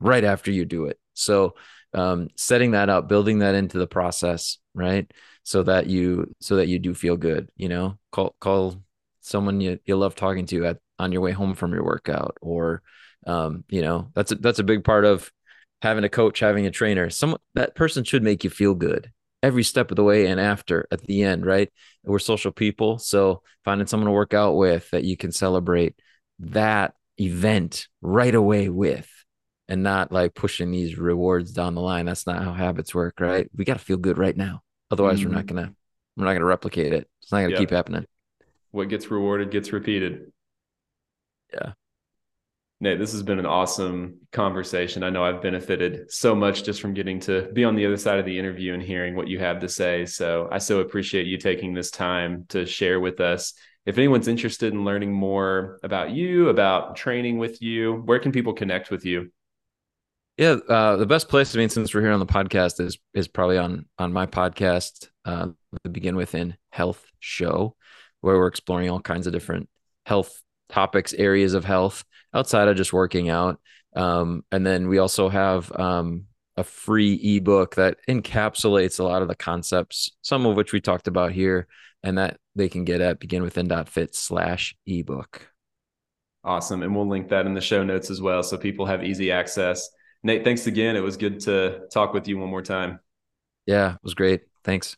right 0.00 0.24
after 0.24 0.50
you 0.50 0.64
do 0.64 0.84
it. 0.86 0.98
So, 1.14 1.54
um, 1.94 2.28
setting 2.36 2.72
that 2.72 2.90
up, 2.90 3.08
building 3.08 3.38
that 3.38 3.54
into 3.54 3.78
the 3.78 3.86
process, 3.86 4.58
right? 4.74 5.10
So 5.44 5.62
that 5.62 5.86
you, 5.86 6.34
so 6.40 6.56
that 6.56 6.68
you 6.68 6.78
do 6.78 6.92
feel 6.92 7.16
good, 7.16 7.50
you 7.56 7.68
know, 7.68 7.98
call, 8.12 8.36
call 8.38 8.82
someone 9.20 9.60
you, 9.60 9.78
you 9.86 9.96
love 9.96 10.14
talking 10.14 10.46
to 10.46 10.66
at, 10.66 10.78
on 10.98 11.12
your 11.12 11.22
way 11.22 11.32
home 11.32 11.54
from 11.54 11.72
your 11.72 11.84
workout 11.84 12.36
or, 12.42 12.82
Um, 13.26 13.64
you 13.70 13.80
know, 13.80 14.10
that's 14.14 14.32
a, 14.32 14.34
that's 14.34 14.58
a 14.58 14.64
big 14.64 14.84
part 14.84 15.06
of 15.06 15.32
having 15.84 16.02
a 16.02 16.08
coach, 16.08 16.40
having 16.40 16.66
a 16.66 16.70
trainer. 16.70 17.08
Some 17.10 17.36
that 17.54 17.76
person 17.76 18.02
should 18.02 18.24
make 18.24 18.42
you 18.42 18.50
feel 18.50 18.74
good 18.74 19.12
every 19.42 19.62
step 19.62 19.90
of 19.90 19.96
the 19.96 20.02
way 20.02 20.26
and 20.26 20.40
after 20.40 20.88
at 20.90 21.02
the 21.02 21.22
end, 21.22 21.44
right? 21.44 21.70
We're 22.02 22.18
social 22.18 22.50
people, 22.50 22.98
so 22.98 23.42
finding 23.64 23.86
someone 23.86 24.06
to 24.06 24.12
work 24.12 24.34
out 24.34 24.56
with 24.56 24.90
that 24.90 25.04
you 25.04 25.16
can 25.16 25.32
celebrate 25.32 25.94
that 26.40 26.94
event 27.20 27.86
right 28.00 28.34
away 28.34 28.70
with 28.70 29.08
and 29.68 29.82
not 29.82 30.10
like 30.10 30.34
pushing 30.34 30.70
these 30.70 30.98
rewards 30.98 31.52
down 31.52 31.74
the 31.74 31.82
line. 31.82 32.06
That's 32.06 32.26
not 32.26 32.42
how 32.42 32.52
habits 32.52 32.94
work, 32.94 33.20
right? 33.20 33.48
We 33.54 33.64
got 33.64 33.78
to 33.78 33.84
feel 33.84 33.98
good 33.98 34.18
right 34.18 34.36
now. 34.36 34.62
Otherwise, 34.90 35.20
mm-hmm. 35.20 35.28
we're 35.28 35.34
not 35.34 35.46
mm-hmm. 35.46 35.56
going 35.56 35.68
to 35.68 35.74
we're 36.16 36.24
not 36.24 36.30
going 36.30 36.40
to 36.40 36.46
replicate 36.46 36.92
it. 36.92 37.08
It's 37.22 37.32
not 37.32 37.40
going 37.40 37.50
to 37.50 37.58
keep 37.58 37.70
happening. 37.70 38.06
What 38.70 38.88
gets 38.88 39.10
rewarded 39.10 39.50
gets 39.50 39.72
repeated. 39.72 40.32
Yeah. 41.52 41.72
Nate, 42.80 42.98
this 42.98 43.12
has 43.12 43.22
been 43.22 43.38
an 43.38 43.46
awesome 43.46 44.18
conversation. 44.32 45.02
I 45.04 45.10
know 45.10 45.24
I've 45.24 45.40
benefited 45.40 46.10
so 46.12 46.34
much 46.34 46.64
just 46.64 46.80
from 46.80 46.92
getting 46.92 47.20
to 47.20 47.50
be 47.52 47.64
on 47.64 47.76
the 47.76 47.86
other 47.86 47.96
side 47.96 48.18
of 48.18 48.26
the 48.26 48.38
interview 48.38 48.74
and 48.74 48.82
hearing 48.82 49.14
what 49.14 49.28
you 49.28 49.38
have 49.38 49.60
to 49.60 49.68
say. 49.68 50.04
So 50.06 50.48
I 50.50 50.58
so 50.58 50.80
appreciate 50.80 51.26
you 51.26 51.38
taking 51.38 51.72
this 51.72 51.90
time 51.90 52.46
to 52.48 52.66
share 52.66 53.00
with 53.00 53.20
us. 53.20 53.54
If 53.86 53.96
anyone's 53.96 54.28
interested 54.28 54.72
in 54.72 54.84
learning 54.84 55.12
more 55.12 55.78
about 55.82 56.10
you, 56.10 56.48
about 56.48 56.96
training 56.96 57.38
with 57.38 57.62
you, 57.62 58.02
where 58.06 58.18
can 58.18 58.32
people 58.32 58.52
connect 58.52 58.90
with 58.90 59.04
you? 59.04 59.30
Yeah, 60.36 60.56
uh, 60.68 60.96
the 60.96 61.06
best 61.06 61.28
place. 61.28 61.54
I 61.54 61.58
mean, 61.58 61.68
since 61.68 61.94
we're 61.94 62.00
here 62.00 62.10
on 62.10 62.18
the 62.18 62.26
podcast, 62.26 62.80
is 62.80 62.98
is 63.12 63.28
probably 63.28 63.56
on 63.56 63.86
on 63.98 64.12
my 64.12 64.26
podcast, 64.26 65.08
uh, 65.24 65.48
the 65.84 65.90
Begin 65.90 66.16
Within 66.16 66.56
Health 66.70 67.04
Show, 67.20 67.76
where 68.20 68.36
we're 68.36 68.48
exploring 68.48 68.90
all 68.90 69.00
kinds 69.00 69.28
of 69.28 69.32
different 69.32 69.68
health 70.06 70.42
topics, 70.68 71.12
areas 71.12 71.54
of 71.54 71.64
health 71.64 72.04
outside 72.32 72.68
of 72.68 72.76
just 72.76 72.92
working 72.92 73.28
out. 73.28 73.60
Um, 73.96 74.44
and 74.50 74.66
then 74.66 74.88
we 74.88 74.98
also 74.98 75.28
have 75.28 75.70
um, 75.72 76.24
a 76.56 76.64
free 76.64 77.14
ebook 77.14 77.76
that 77.76 77.98
encapsulates 78.08 78.98
a 78.98 79.04
lot 79.04 79.22
of 79.22 79.28
the 79.28 79.36
concepts, 79.36 80.10
some 80.22 80.46
of 80.46 80.56
which 80.56 80.72
we 80.72 80.80
talked 80.80 81.08
about 81.08 81.32
here, 81.32 81.66
and 82.02 82.18
that 82.18 82.38
they 82.54 82.68
can 82.68 82.84
get 82.84 83.00
at 83.00 83.20
beginwithin.fit 83.20 84.14
slash 84.14 84.76
ebook. 84.86 85.48
Awesome. 86.44 86.82
And 86.82 86.94
we'll 86.94 87.08
link 87.08 87.28
that 87.30 87.46
in 87.46 87.54
the 87.54 87.60
show 87.60 87.82
notes 87.82 88.10
as 88.10 88.20
well 88.20 88.42
so 88.42 88.58
people 88.58 88.84
have 88.86 89.02
easy 89.02 89.32
access. 89.32 89.88
Nate, 90.22 90.44
thanks 90.44 90.66
again. 90.66 90.96
It 90.96 91.00
was 91.00 91.16
good 91.16 91.40
to 91.40 91.86
talk 91.92 92.12
with 92.12 92.28
you 92.28 92.38
one 92.38 92.50
more 92.50 92.62
time. 92.62 93.00
Yeah, 93.66 93.94
it 93.94 94.00
was 94.02 94.14
great. 94.14 94.42
Thanks. 94.62 94.96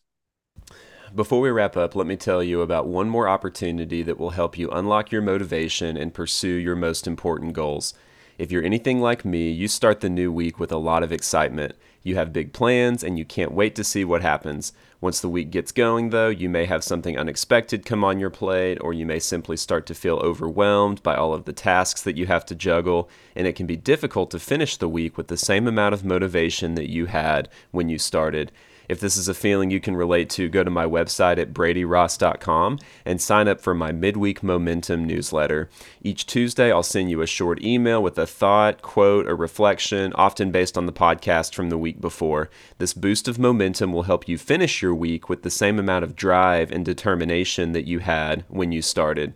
Before 1.17 1.41
we 1.41 1.49
wrap 1.49 1.79
up, 1.79 1.97
let 1.97 2.07
me 2.07 2.17
tell 2.17 2.43
you 2.43 2.61
about 2.61 2.89
one 2.89 3.09
more 3.09 3.27
opportunity 3.27 4.03
that 4.03 4.19
will 4.19 4.33
help 4.33 4.59
you 4.59 4.69
unlock 4.69 5.11
your 5.11 5.23
motivation 5.23 5.97
and 5.97 6.13
pursue 6.13 6.47
your 6.47 6.77
most 6.77 7.07
important 7.07 7.55
goals. 7.55 7.95
If 8.37 8.53
you're 8.53 8.63
anything 8.63 9.01
like 9.01 9.25
me, 9.25 9.51
you 9.51 9.67
start 9.67 10.01
the 10.01 10.11
new 10.11 10.31
week 10.31 10.61
with 10.61 10.71
a 10.71 10.77
lot 10.77 11.03
of 11.03 11.13
excitement. 11.13 11.75
You 12.03 12.17
have 12.17 12.35
big 12.35 12.53
plans 12.53 13.03
and 13.03 13.19
you 13.19 13.25
can't 13.25 13.53
wait 13.53 13.75
to 13.77 13.83
see 13.83 14.05
what 14.05 14.21
happens. 14.21 14.75
Once 15.01 15.21
the 15.21 15.31
week 15.31 15.51
gets 15.51 15.73
going, 15.73 16.11
though, 16.11 16.29
you 16.29 16.51
may 16.51 16.67
have 16.67 16.85
something 16.85 17.19
unexpected 17.19 17.87
come 17.87 18.05
on 18.05 18.21
your 18.21 18.29
plate, 18.29 18.77
or 18.83 18.93
you 18.93 19.07
may 19.07 19.19
simply 19.19 19.57
start 19.57 19.87
to 19.87 19.95
feel 19.95 20.17
overwhelmed 20.17 21.03
by 21.03 21.17
all 21.17 21.33
of 21.33 21.47
the 21.47 21.53
tasks 21.55 22.03
that 22.03 22.19
you 22.19 22.27
have 22.27 22.45
to 22.45 22.55
juggle, 22.55 23.09
and 23.35 23.47
it 23.47 23.57
can 23.57 23.67
be 23.67 23.77
difficult 23.77 24.31
to 24.33 24.39
finish 24.39 24.77
the 24.77 24.87
week 24.89 25.17
with 25.17 25.29
the 25.29 25.39
same 25.39 25.67
amount 25.67 25.95
of 25.95 26.05
motivation 26.05 26.75
that 26.75 26.91
you 26.91 27.07
had 27.07 27.49
when 27.71 27.89
you 27.89 27.99
started. 27.99 28.53
If 28.89 29.01
this 29.01 29.17
is 29.17 29.29
a 29.29 29.35
feeling 29.35 29.71
you 29.71 29.81
can 29.81 29.97
relate 29.97 30.31
to, 30.31 30.49
go 30.49 30.65
to 30.65 30.71
my 30.71 30.85
website 30.85 31.39
at 31.39 31.53
bradyross.com 31.53 32.79
and 33.05 33.21
sign 33.21 33.49
up 33.49 33.61
for 33.61 33.75
my 33.75 33.93
midweek 33.93 34.43
momentum 34.43 35.05
newsletter. 35.05 35.69
Each 36.03 36.27
Tuesday, 36.27 36.71
I'll 36.71 36.83
send 36.83 37.11
you 37.11 37.21
a 37.21 37.27
short 37.27 37.63
email 37.63 38.03
with 38.03 38.19
a 38.19 38.27
thought, 38.27 38.83
quote, 38.83 39.27
or 39.27 39.37
reflection, 39.37 40.13
often 40.15 40.51
based 40.51 40.79
on 40.79 40.87
the 40.87 40.93
podcast 40.93 41.55
from 41.55 41.71
the 41.71 41.79
week 41.79 42.01
before. 42.01 42.51
This 42.79 42.95
boost 42.95 43.29
of 43.29 43.39
momentum 43.39 43.93
will 43.93 44.05
help 44.05 44.29
you 44.29 44.39
finish 44.39 44.83
your 44.83 44.95
week 44.95 45.29
with 45.29 45.43
the 45.43 45.51
same 45.51 45.79
amount 45.79 46.05
of 46.05 46.17
drive 46.17 46.71
and 46.71 46.85
determination 46.85 47.73
that 47.73 47.87
you 47.87 48.01
had 48.01 48.45
when 48.49 48.73
you 48.73 48.83
started. 48.83 49.35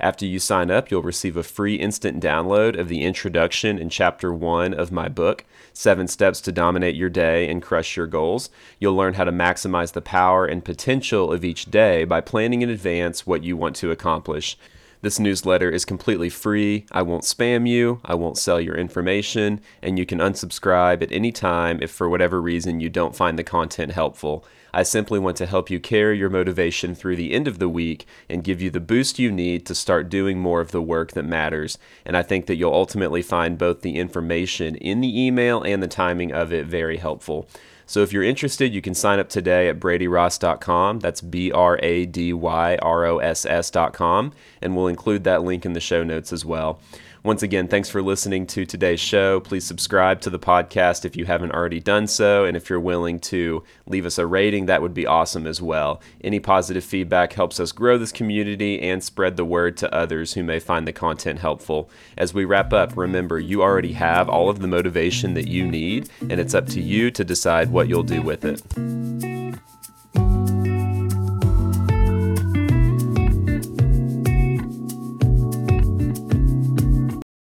After 0.00 0.24
you 0.24 0.38
sign 0.38 0.70
up, 0.70 0.90
you'll 0.90 1.02
receive 1.02 1.36
a 1.36 1.42
free 1.42 1.74
instant 1.74 2.22
download 2.22 2.78
of 2.78 2.88
the 2.88 3.04
introduction 3.04 3.78
and 3.78 3.90
chapter 3.90 4.32
one 4.32 4.72
of 4.72 4.90
my 4.90 5.10
book, 5.10 5.44
Seven 5.74 6.08
Steps 6.08 6.40
to 6.42 6.52
Dominate 6.52 6.94
Your 6.94 7.10
Day 7.10 7.50
and 7.50 7.60
Crush 7.60 7.98
Your 7.98 8.06
Goals. 8.06 8.48
You'll 8.78 8.94
learn 8.96 9.14
how 9.14 9.24
to 9.24 9.32
maximize 9.32 9.92
the 9.92 10.00
power 10.00 10.46
and 10.46 10.64
potential 10.64 11.30
of 11.30 11.44
each 11.44 11.66
day 11.66 12.04
by 12.04 12.22
planning 12.22 12.62
in 12.62 12.70
advance 12.70 13.26
what 13.26 13.44
you 13.44 13.58
want 13.58 13.76
to 13.76 13.90
accomplish. 13.90 14.56
This 15.02 15.18
newsletter 15.18 15.70
is 15.70 15.84
completely 15.84 16.30
free. 16.30 16.86
I 16.92 17.02
won't 17.02 17.24
spam 17.24 17.68
you, 17.68 18.00
I 18.02 18.14
won't 18.14 18.38
sell 18.38 18.60
your 18.60 18.76
information, 18.76 19.60
and 19.82 19.98
you 19.98 20.06
can 20.06 20.18
unsubscribe 20.18 21.02
at 21.02 21.12
any 21.12 21.30
time 21.30 21.78
if 21.82 21.90
for 21.90 22.08
whatever 22.08 22.40
reason 22.40 22.80
you 22.80 22.88
don't 22.88 23.16
find 23.16 23.38
the 23.38 23.44
content 23.44 23.92
helpful. 23.92 24.46
I 24.72 24.82
simply 24.82 25.18
want 25.18 25.36
to 25.38 25.46
help 25.46 25.70
you 25.70 25.80
carry 25.80 26.18
your 26.18 26.30
motivation 26.30 26.94
through 26.94 27.16
the 27.16 27.32
end 27.32 27.48
of 27.48 27.58
the 27.58 27.68
week 27.68 28.06
and 28.28 28.44
give 28.44 28.60
you 28.60 28.70
the 28.70 28.80
boost 28.80 29.18
you 29.18 29.30
need 29.30 29.66
to 29.66 29.74
start 29.74 30.08
doing 30.08 30.38
more 30.38 30.60
of 30.60 30.70
the 30.70 30.82
work 30.82 31.12
that 31.12 31.24
matters. 31.24 31.78
And 32.04 32.16
I 32.16 32.22
think 32.22 32.46
that 32.46 32.56
you'll 32.56 32.74
ultimately 32.74 33.22
find 33.22 33.58
both 33.58 33.82
the 33.82 33.96
information 33.96 34.76
in 34.76 35.00
the 35.00 35.20
email 35.20 35.62
and 35.62 35.82
the 35.82 35.88
timing 35.88 36.32
of 36.32 36.52
it 36.52 36.66
very 36.66 36.98
helpful. 36.98 37.48
So 37.90 38.02
if 38.02 38.12
you're 38.12 38.22
interested, 38.22 38.72
you 38.72 38.80
can 38.80 38.94
sign 38.94 39.18
up 39.18 39.28
today 39.28 39.68
at 39.68 39.80
bradyross.com. 39.80 41.00
That's 41.00 41.20
B 41.20 41.50
R 41.50 41.76
A 41.82 42.06
D 42.06 42.32
Y 42.32 42.76
R 42.76 43.04
O 43.04 43.18
S 43.18 43.44
S.com. 43.44 44.32
And 44.62 44.76
we'll 44.76 44.86
include 44.86 45.24
that 45.24 45.42
link 45.42 45.66
in 45.66 45.72
the 45.72 45.80
show 45.80 46.04
notes 46.04 46.32
as 46.32 46.44
well. 46.44 46.78
Once 47.22 47.42
again, 47.42 47.68
thanks 47.68 47.90
for 47.90 48.00
listening 48.00 48.46
to 48.46 48.64
today's 48.64 48.98
show. 48.98 49.40
Please 49.40 49.66
subscribe 49.66 50.22
to 50.22 50.30
the 50.30 50.38
podcast 50.38 51.04
if 51.04 51.16
you 51.16 51.26
haven't 51.26 51.52
already 51.52 51.78
done 51.78 52.06
so. 52.06 52.46
And 52.46 52.56
if 52.56 52.70
you're 52.70 52.80
willing 52.80 53.18
to 53.20 53.62
leave 53.86 54.06
us 54.06 54.16
a 54.16 54.26
rating, 54.26 54.64
that 54.66 54.80
would 54.80 54.94
be 54.94 55.06
awesome 55.06 55.46
as 55.46 55.60
well. 55.60 56.00
Any 56.24 56.40
positive 56.40 56.82
feedback 56.82 57.34
helps 57.34 57.60
us 57.60 57.72
grow 57.72 57.98
this 57.98 58.10
community 58.10 58.80
and 58.80 59.04
spread 59.04 59.36
the 59.36 59.44
word 59.44 59.76
to 59.78 59.94
others 59.94 60.32
who 60.32 60.42
may 60.42 60.60
find 60.60 60.88
the 60.88 60.94
content 60.94 61.40
helpful. 61.40 61.90
As 62.16 62.32
we 62.32 62.46
wrap 62.46 62.72
up, 62.72 62.96
remember 62.96 63.38
you 63.38 63.62
already 63.62 63.92
have 63.92 64.30
all 64.30 64.48
of 64.48 64.60
the 64.60 64.68
motivation 64.68 65.34
that 65.34 65.46
you 65.46 65.66
need, 65.66 66.08
and 66.22 66.40
it's 66.40 66.54
up 66.54 66.68
to 66.68 66.80
you 66.80 67.10
to 67.10 67.22
decide 67.22 67.70
what 67.70 67.88
you'll 67.88 68.02
do 68.02 68.22
with 68.22 68.46
it. 68.46 69.69